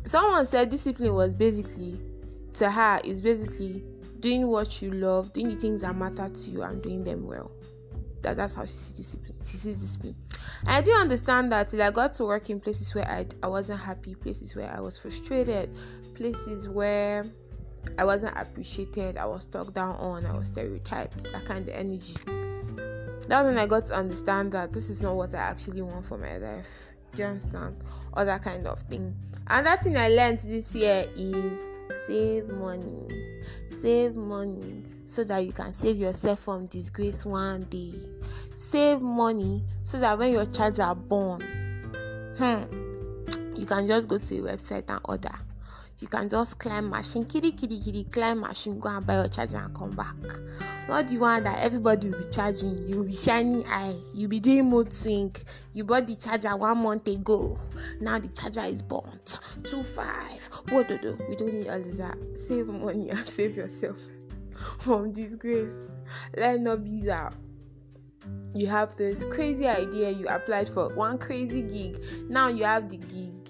Someone 0.06 0.48
said 0.48 0.70
discipline 0.70 1.14
was 1.14 1.36
basically 1.36 2.00
to 2.56 2.72
her 2.72 3.00
is 3.04 3.22
basically 3.22 3.84
doing 4.20 4.48
what 4.48 4.82
you 4.82 4.92
love, 4.92 5.34
doing 5.34 5.50
the 5.50 5.56
things 5.56 5.82
that 5.82 5.96
matter 5.96 6.30
to 6.30 6.50
you 6.50 6.64
and 6.64 6.82
doing 6.82 7.04
them 7.04 7.28
well. 7.28 7.52
That 8.22 8.38
that's 8.38 8.54
how 8.54 8.66
she 8.66 8.74
sees 8.74 8.94
discipline. 8.94 9.36
She 9.46 9.58
sees 9.58 9.76
discipline. 9.78 10.16
I 10.66 10.82
didn't 10.82 11.02
understand 11.02 11.52
that 11.52 11.70
till 11.70 11.82
I 11.82 11.92
got 11.92 12.14
to 12.14 12.26
work 12.26 12.50
in 12.50 12.60
places 12.60 12.94
where 12.94 13.10
I, 13.10 13.26
I 13.42 13.48
wasn't 13.48 13.80
happy, 13.80 14.16
places 14.16 14.56
where 14.56 14.72
I 14.72 14.80
was 14.80 14.98
frustrated, 14.98 15.70
places 16.16 16.70
where 16.70 17.26
I 17.98 18.06
wasn't 18.06 18.38
appreciated, 18.38 19.18
I 19.18 19.26
was 19.26 19.46
talked 19.46 19.74
down 19.74 19.96
on, 19.96 20.26
I 20.26 20.38
was 20.38 20.48
stereotyped, 20.48 21.24
that 21.24 21.46
kind 21.46 21.68
of 21.68 21.76
energy. 21.76 22.16
That's 23.28 23.46
when 23.46 23.58
I 23.58 23.66
got 23.66 23.86
to 23.86 23.96
understand 23.96 24.52
that 24.52 24.74
this 24.74 24.90
is 24.90 25.02
not 25.02 25.16
what 25.16 25.34
I 25.34 25.40
actually 25.40 25.82
want 25.82 26.06
for 26.06 26.18
my 26.18 26.38
life. 26.38 26.68
Do 27.16 27.24
you 27.24 27.28
understand? 27.30 27.78
Or 28.14 28.26
that 28.26 28.44
kind 28.44 28.68
of 28.68 28.80
thing. 28.84 29.16
And 29.48 29.66
that 29.66 29.84
thing 29.84 29.98
I 29.98 30.10
learned 30.10 30.40
this 30.40 30.76
year 30.76 31.10
is 31.16 31.66
save 32.08 32.50
money. 32.50 33.08
Save 33.68 34.16
money 34.16 34.84
so 35.12 35.26
that 35.26 35.46
you 35.46 35.52
can 35.52 35.74
save 35.74 35.98
yourself 35.98 36.40
from 36.40 36.68
disgrace 36.68 37.26
one 37.26 37.64
day. 37.64 37.94
Save 38.56 39.02
money 39.02 39.62
so 39.84 40.00
that 40.00 40.18
when 40.18 40.32
your 40.32 40.46
charger 40.46 40.84
are 40.84 40.96
born 40.96 41.42
hmm, 42.38 43.56
you 43.56 43.66
can 43.66 43.88
just 43.88 44.08
go 44.08 44.18
to 44.18 44.38
a 44.40 44.42
website 44.42 44.90
and 44.90 45.00
order. 45.06 45.34
You 46.00 46.08
can 46.08 46.30
just 46.30 46.58
climb 46.58 46.90
machine 46.90 47.26
kitty 47.26 47.52
kitty 47.52 47.80
kitty 47.80 48.06
climb 48.06 48.40
machine 48.40 48.80
go 48.80 48.90
and 48.90 49.06
buy 49.06 49.16
your 49.16 49.28
charger 49.28 49.58
and 49.58 49.76
come 49.76 49.92
back. 49.92 50.16
Not 50.88 51.08
the 51.08 51.18
one 51.20 51.44
that 51.44 51.60
everybody 51.60 52.10
will 52.10 52.24
be 52.24 52.30
charging. 52.32 52.88
You 52.88 52.98
will 52.98 53.04
be 53.04 53.16
shining 53.16 53.64
eye. 53.68 53.96
You 54.14 54.24
will 54.24 54.30
be 54.30 54.40
doing 54.40 54.68
mood 54.68 54.94
swing. 54.94 55.36
You 55.74 55.84
bought 55.84 56.08
the 56.08 56.16
charger 56.16 56.56
one 56.58 56.82
month 56.82 57.08
ago. 57.08 57.60
Now 58.00 58.18
the 58.18 58.30
charger 58.30 58.62
is 58.62 58.82
burnt. 58.82 59.40
Two 59.64 59.84
five. 59.84 60.42
What 60.70 60.88
do 60.88 60.98
do 60.98 61.18
we 61.30 61.36
don't 61.36 61.54
need 61.54 61.68
all 61.68 61.80
that. 61.98 62.18
Save 62.48 62.68
money 62.68 63.10
and 63.10 63.28
save 63.38 63.56
yourself 63.56 63.98
from 64.80 65.12
disgrace 65.12 65.74
let 66.38 66.60
not 66.60 66.84
be 66.84 67.02
that 67.02 67.34
you 68.54 68.68
have 68.68 68.96
this 68.98 69.24
crazy 69.32 69.68
idea 69.68 70.10
you 70.10 70.28
applied 70.28 70.70
for 70.70 70.94
one 70.96 71.18
crazy 71.18 71.62
gig 71.62 71.98
now 72.30 72.48
you 72.48 72.64
have 72.64 72.90
the 72.90 72.98
gig 72.98 73.42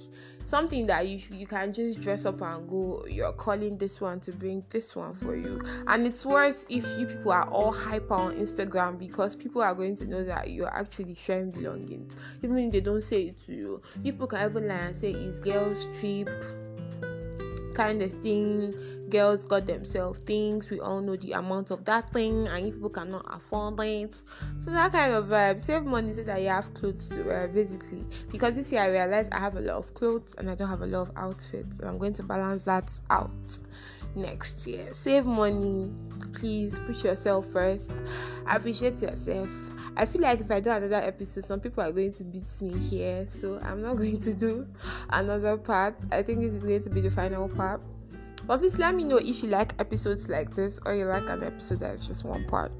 something 0.51 0.85
that 0.85 1.07
you 1.07 1.17
you 1.31 1.47
can 1.47 1.71
just 1.71 2.01
dress 2.01 2.25
up 2.25 2.41
and 2.41 2.69
go. 2.69 3.05
You're 3.09 3.31
calling 3.31 3.77
this 3.77 4.01
one 4.01 4.19
to 4.19 4.33
bring 4.33 4.63
this 4.69 4.95
one 4.97 5.13
for 5.15 5.33
you, 5.33 5.61
and 5.87 6.05
it's 6.05 6.25
worse 6.25 6.65
if 6.69 6.85
you 6.99 7.05
people 7.07 7.31
are 7.31 7.49
all 7.49 7.71
hyper 7.71 8.13
on 8.13 8.35
Instagram 8.35 8.99
because 8.99 9.33
people 9.33 9.61
are 9.61 9.73
going 9.73 9.95
to 9.95 10.05
know 10.05 10.25
that 10.25 10.51
you're 10.51 10.73
actually 10.75 11.15
sharing 11.15 11.51
belongings, 11.51 12.17
even 12.43 12.57
if 12.57 12.73
they 12.73 12.81
don't 12.81 13.01
say 13.01 13.21
it 13.29 13.45
to 13.45 13.53
you. 13.53 13.81
People 14.03 14.27
can 14.27 14.49
even 14.49 14.67
lie 14.67 14.75
and 14.75 14.95
say 14.95 15.11
it's 15.11 15.39
girls' 15.39 15.87
trip 15.99 16.29
kind 17.73 18.01
of 18.01 18.11
thing. 18.21 18.73
Girls 19.11 19.45
got 19.45 19.65
themselves 19.65 20.19
things. 20.21 20.69
We 20.69 20.79
all 20.79 21.01
know 21.01 21.15
the 21.15 21.33
amount 21.33 21.69
of 21.71 21.85
that 21.85 22.09
thing, 22.11 22.47
and 22.47 22.73
people 22.73 22.89
cannot 22.89 23.25
afford 23.29 23.79
it. 23.81 24.15
So 24.57 24.71
that 24.71 24.91
kind 24.91 25.13
of 25.13 25.25
vibe. 25.25 25.61
Save 25.61 25.83
money 25.83 26.11
so 26.13 26.23
that 26.23 26.41
you 26.41 26.47
have 26.47 26.73
clothes 26.73 27.07
to 27.09 27.23
wear, 27.23 27.47
basically. 27.47 28.03
Because 28.31 28.55
this 28.55 28.71
year 28.71 28.81
I 28.81 28.87
realized 28.87 29.31
I 29.33 29.39
have 29.39 29.55
a 29.57 29.61
lot 29.61 29.77
of 29.77 29.93
clothes 29.93 30.35
and 30.37 30.49
I 30.49 30.55
don't 30.55 30.69
have 30.69 30.81
a 30.81 30.87
lot 30.87 31.09
of 31.09 31.11
outfits, 31.17 31.79
and 31.79 31.89
I'm 31.89 31.97
going 31.97 32.13
to 32.13 32.23
balance 32.23 32.63
that 32.63 32.89
out 33.09 33.31
next 34.15 34.65
year. 34.65 34.91
Save 34.93 35.25
money, 35.25 35.91
please. 36.33 36.79
Put 36.79 37.03
yourself 37.03 37.45
first. 37.51 37.91
Appreciate 38.47 39.01
yourself 39.01 39.49
I 39.97 40.05
feel 40.05 40.21
like 40.21 40.39
if 40.39 40.49
I 40.49 40.61
do 40.61 40.69
another 40.69 40.95
episode, 40.95 41.45
some 41.45 41.59
people 41.59 41.83
are 41.83 41.91
going 41.91 42.13
to 42.13 42.23
beat 42.23 42.61
me 42.61 42.79
here, 42.79 43.25
so 43.27 43.59
I'm 43.61 43.81
not 43.81 43.95
going 43.97 44.19
to 44.21 44.33
do 44.33 44.67
another 45.09 45.57
part. 45.57 45.95
I 46.11 46.23
think 46.23 46.39
this 46.39 46.53
is 46.53 46.65
going 46.65 46.83
to 46.83 46.89
be 46.89 47.01
the 47.01 47.11
final 47.11 47.49
part. 47.49 47.81
But 48.47 48.59
please 48.59 48.77
let 48.77 48.95
me 48.95 49.03
know 49.03 49.17
if 49.17 49.43
you 49.43 49.49
like 49.49 49.73
episodes 49.79 50.27
like 50.27 50.55
this 50.55 50.79
or 50.85 50.95
you 50.95 51.05
like 51.05 51.29
an 51.29 51.43
episode 51.43 51.79
that's 51.79 52.07
just 52.07 52.23
one 52.23 52.45
part. 52.45 52.73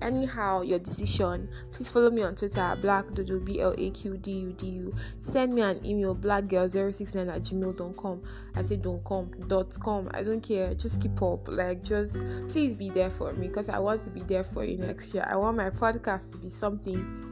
Anyhow 0.00 0.62
your 0.62 0.80
decision. 0.80 1.48
Please 1.70 1.88
follow 1.88 2.10
me 2.10 2.22
on 2.22 2.34
twitter 2.34 2.76
black 2.80 3.06
dudu 3.06 3.44
b-l-a-q-d-u-d-u 3.44 4.92
send 5.20 5.54
me 5.54 5.62
an 5.62 5.84
email 5.86 6.16
blackgirl069 6.16 7.32
at 7.32 7.42
gmail.com 7.42 8.22
i 8.56 8.62
say 8.62 8.76
don't 8.76 9.04
come 9.04 9.30
dot 9.46 9.78
com. 9.80 10.10
I 10.12 10.24
don't 10.24 10.40
care. 10.40 10.74
Just 10.74 11.00
keep 11.00 11.22
up. 11.22 11.46
Like 11.46 11.84
just 11.84 12.20
please 12.48 12.74
be 12.74 12.90
there 12.90 13.10
for 13.10 13.32
me 13.34 13.46
because 13.46 13.68
i 13.68 13.78
want 13.78 14.02
to 14.02 14.10
be 14.10 14.22
there 14.22 14.44
for 14.44 14.64
you 14.64 14.76
next 14.76 15.14
year. 15.14 15.24
I 15.28 15.36
want 15.36 15.56
my 15.56 15.70
podcast 15.70 16.30
to 16.32 16.38
be 16.38 16.48
something 16.48 17.31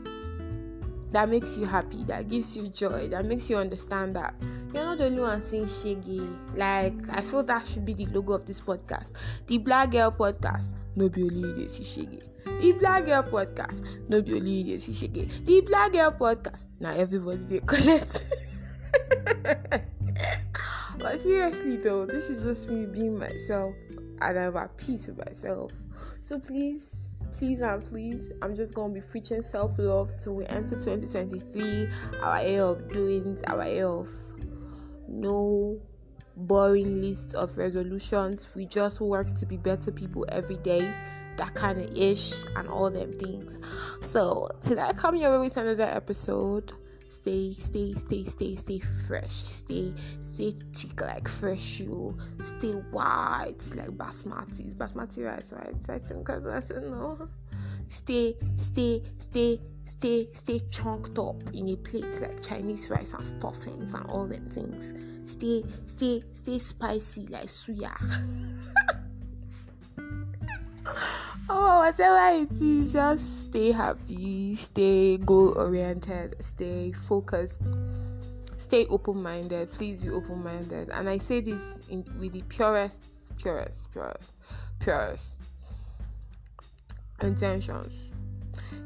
that 1.12 1.28
makes 1.28 1.56
you 1.56 1.66
happy, 1.66 2.04
that 2.04 2.28
gives 2.28 2.56
you 2.56 2.68
joy, 2.68 3.08
that 3.08 3.24
makes 3.24 3.50
you 3.50 3.56
understand 3.56 4.14
that 4.16 4.34
you're 4.72 4.84
not 4.84 4.98
the 4.98 5.06
only 5.06 5.20
one 5.20 5.42
seeing 5.42 5.68
shaggy. 5.68 6.22
Like 6.54 6.94
I 7.10 7.20
feel 7.20 7.42
that 7.44 7.66
should 7.66 7.84
be 7.84 7.94
the 7.94 8.06
logo 8.06 8.34
of 8.34 8.46
this 8.46 8.60
podcast. 8.60 9.14
The 9.46 9.58
Black 9.58 9.90
Girl 9.90 10.12
Podcast. 10.12 10.74
No 10.96 11.08
be 11.08 11.22
only 11.24 11.68
see 11.68 11.84
shaggy. 11.84 12.20
The 12.44 12.72
Black 12.72 13.06
Girl 13.06 13.22
Podcast. 13.22 13.84
No 14.08 14.22
be 14.22 14.34
only 14.34 14.78
see 14.78 14.92
shaggy. 14.92 15.28
The 15.44 15.60
Black 15.62 15.92
Girl 15.92 16.12
Podcast. 16.12 16.66
Now 16.78 16.92
everybody 16.92 17.42
they 17.44 17.60
collect. 17.60 18.24
but 20.98 21.20
seriously 21.20 21.76
though, 21.78 22.06
this 22.06 22.30
is 22.30 22.44
just 22.44 22.68
me 22.68 22.86
being 22.86 23.18
myself 23.18 23.74
and 24.20 24.38
I'm 24.38 24.56
at 24.56 24.76
peace 24.76 25.06
with 25.06 25.24
myself. 25.24 25.72
So 26.22 26.38
please 26.38 26.99
please 27.32 27.60
and 27.60 27.84
please 27.84 28.32
i'm 28.42 28.54
just 28.54 28.74
gonna 28.74 28.92
be 28.92 29.00
preaching 29.00 29.42
self-love 29.42 30.10
till 30.18 30.34
we 30.34 30.46
enter 30.46 30.78
2023 30.78 31.88
our 32.22 32.42
year 32.42 32.62
of 32.62 32.92
doings 32.92 33.40
our 33.46 33.66
year 33.66 33.86
of 33.86 34.08
no 35.08 35.80
boring 36.36 37.00
list 37.00 37.34
of 37.34 37.56
resolutions. 37.56 38.48
We 38.54 38.66
just 38.66 39.00
work 39.00 39.34
to 39.36 39.46
be 39.46 39.56
better 39.56 39.90
people 39.90 40.26
every 40.28 40.56
day 40.58 40.92
that 41.36 41.54
kind 41.54 41.80
of 41.80 41.96
ish 41.96 42.32
and 42.56 42.68
all 42.68 42.90
them 42.90 43.12
things. 43.12 43.56
So 44.04 44.48
today 44.62 44.82
i 44.82 44.92
come 44.92 45.16
your 45.16 45.32
way 45.32 45.46
with 45.46 45.56
another 45.56 45.84
episode 45.84 46.72
stay 47.20 47.52
stay 47.52 47.92
stay 47.92 48.24
stay 48.24 48.56
stay 48.56 48.80
fresh 49.06 49.32
stay 49.32 49.92
stay 50.22 50.54
thick 50.74 51.00
like 51.00 51.28
fresh 51.28 51.80
you 51.80 52.16
stay 52.58 52.72
white 52.92 53.60
like 53.74 53.90
basmati 53.90 54.74
basmati 54.74 55.24
rice 55.26 55.52
right? 55.52 55.74
I 55.88 55.98
think 55.98 56.30
i 56.30 56.38
don't 56.38 56.90
know 56.90 57.28
stay 57.88 58.36
stay 58.58 59.02
stay 59.18 59.60
stay 59.84 60.28
stay 60.32 60.60
chunked 60.70 61.18
up 61.18 61.42
in 61.52 61.68
a 61.68 61.76
plate 61.76 62.20
like 62.22 62.40
chinese 62.42 62.88
rice 62.88 63.12
and 63.12 63.26
stuffings 63.26 63.92
and 63.92 64.06
all 64.06 64.26
them 64.26 64.48
things. 64.50 64.94
Stay 65.30 65.62
stay 65.86 66.22
stay 66.32 66.58
spicy 66.58 67.26
like 67.26 67.46
suya 67.46 67.92
oh 71.48 71.78
whatever 71.78 72.42
it 72.42 72.62
is 72.62 72.92
just 72.92 73.48
stay 73.48 73.72
happy 73.72 74.56
stay 74.56 75.16
goal 75.18 75.52
oriented 75.56 76.36
stay 76.40 76.92
focused 76.92 77.56
stay 78.58 78.86
open-minded 78.86 79.70
please 79.72 80.00
be 80.00 80.10
open-minded. 80.10 80.90
And 80.90 81.08
i 81.08 81.18
say 81.18 81.40
this 81.40 81.60
in, 81.88 82.04
with 82.20 82.32
the 82.32 82.42
purest 82.42 82.98
purest 83.38 83.90
purest 83.92 84.32
purest 84.78 85.34
intentions. 87.20 87.92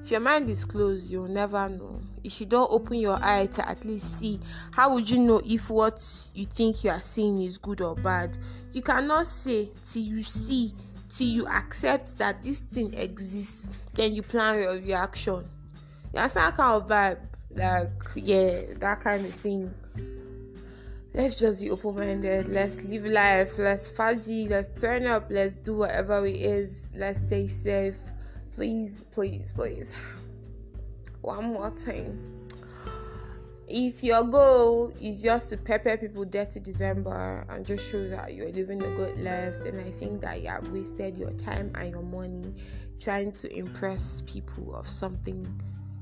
If 0.02 0.10
your 0.10 0.20
mind 0.20 0.48
is 0.50 0.64
closed 0.64 1.10
you'll 1.10 1.28
never 1.28 1.68
know. 1.68 2.00
If 2.22 2.40
you 2.40 2.46
don't 2.46 2.70
open 2.70 2.96
your 2.96 3.18
eye 3.22 3.46
to 3.46 3.68
at 3.68 3.84
least 3.84 4.18
see 4.18 4.40
how 4.72 4.94
would 4.94 5.08
you 5.08 5.18
know 5.18 5.40
if 5.44 5.70
what 5.70 6.02
you 6.34 6.44
think 6.46 6.84
you 6.84 6.90
are 6.90 7.02
seeing 7.02 7.42
is 7.42 7.58
good 7.58 7.80
or 7.80 7.94
bad? 7.94 8.36
You 8.72 8.82
cannot 8.82 9.26
say 9.26 9.70
till 9.84 10.02
you 10.02 10.22
see 10.22 10.72
till 11.14 11.28
you 11.28 11.46
accept 11.46 12.18
that 12.18 12.42
this 12.42 12.60
thing 12.60 12.92
exists 12.94 13.68
then 13.94 14.12
you 14.14 14.22
plan 14.22 14.60
your 14.60 14.72
reaction. 14.72 15.48
That's 16.12 16.34
that 16.34 16.56
kind 16.56 16.82
of 16.82 16.88
vibe? 16.88 17.18
Like 17.54 17.90
yeah 18.16 18.62
that 18.78 19.00
kind 19.00 19.24
of 19.24 19.34
thing. 19.34 19.72
Let's 21.14 21.36
just 21.36 21.62
be 21.62 21.70
open-minded. 21.70 22.48
Let's 22.48 22.82
live 22.82 23.04
life. 23.04 23.56
Let's 23.56 23.88
fuzzy. 23.88 24.48
Let's 24.48 24.80
turn 24.80 25.06
up. 25.06 25.26
Let's 25.30 25.54
do 25.54 25.76
whatever 25.76 26.26
it 26.26 26.34
is. 26.34 26.90
Let's 26.96 27.20
stay 27.20 27.46
safe. 27.46 27.98
Please 28.56 29.04
please 29.12 29.52
please. 29.52 29.92
One 31.22 31.52
more 31.52 31.70
thing 31.70 32.33
if 33.68 34.02
your 34.02 34.24
goal 34.24 34.92
is 35.00 35.22
just 35.22 35.50
to 35.50 35.56
pepper 35.56 35.96
people 35.96 36.24
dirty 36.24 36.60
December 36.60 37.46
and 37.48 37.64
just 37.64 37.90
show 37.90 38.06
that 38.08 38.34
you're 38.34 38.52
living 38.52 38.82
a 38.82 38.90
good 38.96 39.18
life, 39.18 39.54
then 39.62 39.78
I 39.78 39.90
think 39.90 40.20
that 40.20 40.42
you 40.42 40.48
have 40.48 40.68
wasted 40.68 41.16
your 41.16 41.32
time 41.32 41.72
and 41.76 41.90
your 41.90 42.02
money 42.02 42.54
trying 43.00 43.32
to 43.32 43.56
impress 43.56 44.22
people 44.26 44.74
of 44.74 44.86
something 44.88 45.46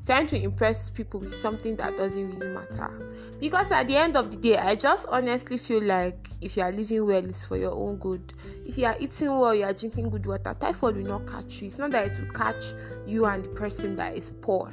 trying 0.05 0.27
to 0.27 0.42
impress 0.42 0.90
people 0.90 1.20
with 1.20 1.35
something 1.35 1.77
that 1.77 1.96
doesn't 1.96 2.35
really 2.35 2.53
matter. 2.53 2.90
Because 3.38 3.70
at 3.70 3.87
the 3.88 3.96
end 3.96 4.16
of 4.16 4.31
the 4.31 4.37
day, 4.37 4.57
I 4.57 4.75
just 4.75 5.07
honestly 5.09 5.59
feel 5.59 5.83
like 5.83 6.29
if 6.40 6.57
you 6.57 6.62
are 6.62 6.72
living 6.72 7.07
well, 7.07 7.25
it's 7.25 7.44
for 7.44 7.57
your 7.57 7.72
own 7.72 7.96
good. 7.96 8.33
If 8.66 8.79
you 8.79 8.87
are 8.87 8.96
eating 8.98 9.29
well, 9.29 9.55
you 9.55 9.64
are 9.64 9.72
drinking 9.72 10.11
good 10.11 10.27
water, 10.27 10.57
typhoid 10.59 10.96
will 10.96 11.05
not 11.05 11.27
catch 11.27 11.61
you. 11.61 11.68
It's 11.68 11.79
not 11.79 11.90
that 11.92 12.07
it 12.07 12.20
will 12.20 12.33
catch 12.33 12.75
you 13.07 13.27
and 13.27 13.44
the 13.44 13.48
person 13.51 13.96
that 13.96 14.16
is 14.16 14.31
poor. 14.31 14.70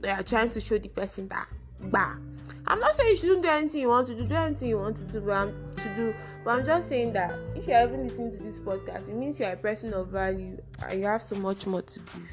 They 0.00 0.10
are 0.10 0.22
trying 0.22 0.50
to 0.50 0.60
show 0.60 0.78
the 0.78 0.88
person 0.88 1.28
that 1.28 1.48
bah. 1.80 2.16
I'm 2.66 2.80
not 2.80 2.94
saying 2.94 3.10
you 3.10 3.16
shouldn't 3.16 3.42
do 3.42 3.48
anything 3.48 3.80
you 3.80 3.88
want 3.88 4.08
to 4.08 4.14
do, 4.14 4.26
do 4.26 4.34
anything 4.34 4.68
you 4.68 4.78
want 4.78 4.96
to 4.98 5.04
do, 5.04 5.20
but 5.20 5.32
I'm, 5.32 5.74
to 5.76 5.96
do. 5.96 6.14
But 6.44 6.50
I'm 6.50 6.66
just 6.66 6.88
saying 6.88 7.14
that 7.14 7.38
if 7.54 7.66
you're 7.66 7.82
even 7.82 8.02
listening 8.02 8.30
to 8.32 8.42
this 8.42 8.60
podcast, 8.60 9.08
it 9.08 9.14
means 9.14 9.40
you're 9.40 9.52
a 9.52 9.56
person 9.56 9.94
of 9.94 10.08
value 10.08 10.58
and 10.86 11.00
you 11.00 11.06
have 11.06 11.22
so 11.22 11.36
much 11.36 11.66
more 11.66 11.82
to 11.82 12.00
give. 12.00 12.30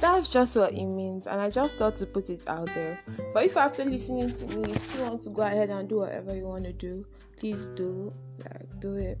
That's 0.00 0.28
just 0.28 0.56
what 0.56 0.72
it 0.72 0.84
means, 0.84 1.26
and 1.26 1.40
I 1.40 1.50
just 1.50 1.76
thought 1.76 1.96
to 1.96 2.06
put 2.06 2.30
it 2.30 2.48
out 2.48 2.66
there. 2.74 2.98
But 3.34 3.44
if 3.44 3.56
after 3.56 3.84
listening 3.84 4.32
to 4.32 4.56
me, 4.56 4.74
you 4.94 5.02
want 5.02 5.22
to 5.22 5.30
go 5.30 5.42
ahead 5.42 5.68
and 5.68 5.88
do 5.88 5.98
whatever 5.98 6.34
you 6.34 6.44
want 6.44 6.64
to 6.64 6.72
do, 6.72 7.04
please 7.36 7.68
do. 7.68 8.12
Like, 8.38 8.80
do 8.80 8.94
it. 8.94 9.18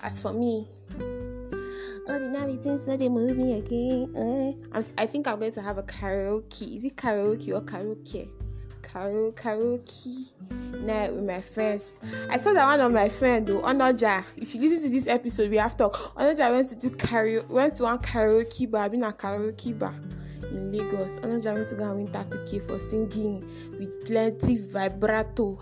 As 0.00 0.20
for 0.20 0.32
me, 0.32 0.66
ordinary 2.06 2.56
things 2.56 2.84
that 2.86 2.98
they 2.98 3.08
move 3.08 3.36
me 3.36 3.58
again. 3.58 4.56
Uh, 4.72 4.82
I 4.98 5.06
think 5.06 5.26
I'm 5.26 5.38
going 5.38 5.52
to 5.52 5.62
have 5.62 5.78
a 5.78 5.82
karaoke. 5.82 6.76
Is 6.76 6.84
it 6.84 6.96
karaoke 6.96 7.48
or 7.48 7.62
karaoke? 7.62 8.28
Karaoke, 8.82 9.34
karaoke 9.34 10.32
night 10.82 11.12
with 11.14 11.24
my 11.24 11.40
friends. 11.40 12.00
I 12.28 12.36
saw 12.38 12.52
that 12.52 12.64
one 12.64 12.80
of 12.80 12.92
my 12.92 13.08
friend 13.08 13.46
though, 13.46 13.62
Onoja. 13.62 14.24
If 14.36 14.54
you 14.54 14.60
listen 14.60 14.82
to 14.84 14.88
this 14.88 15.06
episode, 15.06 15.50
we 15.50 15.56
have 15.58 15.76
talk. 15.76 15.94
Onoja 16.16 16.50
went 16.50 16.68
to 16.70 16.76
do 16.76 16.90
karaoke, 16.90 17.48
went 17.48 17.74
to 17.74 17.84
one 17.84 17.98
karaoke 17.98 18.70
bar, 18.70 18.88
been 18.88 19.02
a 19.02 19.12
karaoke 19.12 19.78
bar 19.78 19.94
in 20.42 20.72
Lagos. 20.72 21.20
Onoja 21.20 21.54
went 21.54 21.68
to 21.68 21.76
go 21.76 21.90
and 21.90 21.96
win 21.96 22.08
30k 22.08 22.66
for 22.66 22.78
singing 22.78 23.48
with 23.78 24.06
plenty 24.06 24.56
vibrato. 24.56 25.58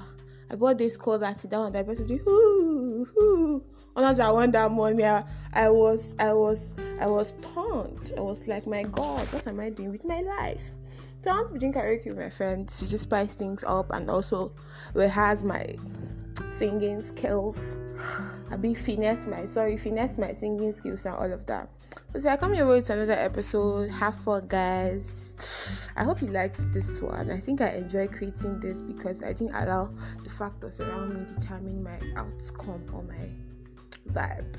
I 0.51 0.57
bought 0.57 0.79
this 0.79 0.97
call 0.97 1.19
that 1.19 1.37
that 1.37 1.59
one 1.59 1.73
that 1.73 1.87
person 1.87 2.07
did 2.07 2.21
hoo 2.21 3.63
hoo. 3.99 4.05
Onoja 4.05 4.35
won 4.35 4.51
that 4.53 4.71
money. 4.71 5.05
I, 5.05 5.25
I 5.53 5.69
was 5.69 6.15
I 6.19 6.33
was 6.33 6.75
I 7.01 7.07
was 7.07 7.31
stunned. 7.31 8.13
I 8.17 8.21
was 8.21 8.47
like, 8.47 8.67
my 8.67 8.85
God, 8.85 9.27
what 9.33 9.47
am 9.47 9.61
I 9.61 9.71
doing 9.71 9.91
with 9.91 10.05
my 10.05 10.21
life? 10.21 10.71
So 11.23 11.31
I 11.31 11.35
want 11.35 11.49
to 11.49 11.53
be 11.53 11.59
doing 11.59 11.73
karaoke 11.73 12.07
with 12.07 12.19
my 12.19 12.31
friends 12.31 12.79
to 12.79 12.89
just 12.89 13.05
spice 13.05 13.35
things 13.35 13.65
up 13.67 13.91
and 13.91 14.09
also 14.09 14.53
rehearse 14.95 15.43
my 15.43 15.75
singing 16.51 17.03
skills. 17.03 17.77
I 18.51 18.57
be 18.57 18.75
finesse 18.75 19.27
my 19.27 19.45
sorry, 19.45 19.77
finesse 19.77 20.17
my 20.19 20.33
singing 20.33 20.73
skills 20.73 21.07
and 21.07 21.17
all 21.17 21.33
of 21.33 21.45
that. 21.47 21.69
So 22.19 22.29
I 22.29 22.37
come 22.37 22.55
here 22.55 22.67
with 22.67 22.89
another 22.91 23.13
episode. 23.13 23.91
Have 23.91 24.15
fun 24.17 24.47
guys. 24.47 25.91
I 25.97 26.05
hope 26.05 26.23
you 26.23 26.29
liked 26.29 26.61
this 26.73 27.01
one. 27.01 27.31
I 27.31 27.41
think 27.41 27.61
I 27.61 27.71
enjoy 27.71 28.07
creating 28.09 28.61
this 28.61 28.81
because 28.81 29.23
I 29.23 29.33
didn't 29.33 29.55
allow 29.55 29.91
the 30.23 30.31
factors 30.31 30.81
around 30.81 31.15
me 31.15 31.35
determine 31.35 31.83
my 31.83 31.99
outcome 32.17 32.87
or 32.93 33.03
my 33.03 33.29
vibe. 34.09 34.57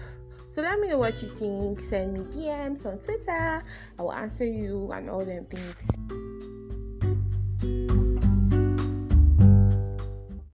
So 0.47 0.61
let 0.61 0.79
me 0.79 0.87
know 0.87 0.97
what 0.97 1.21
you 1.21 1.27
think. 1.27 1.79
Send 1.79 2.13
me 2.13 2.21
DMs 2.21 2.85
on 2.85 2.99
Twitter. 2.99 3.63
I 3.97 4.01
will 4.01 4.13
answer 4.13 4.45
you 4.45 4.91
and 4.91 5.09
all 5.09 5.23
them 5.23 5.45
things. 5.45 5.89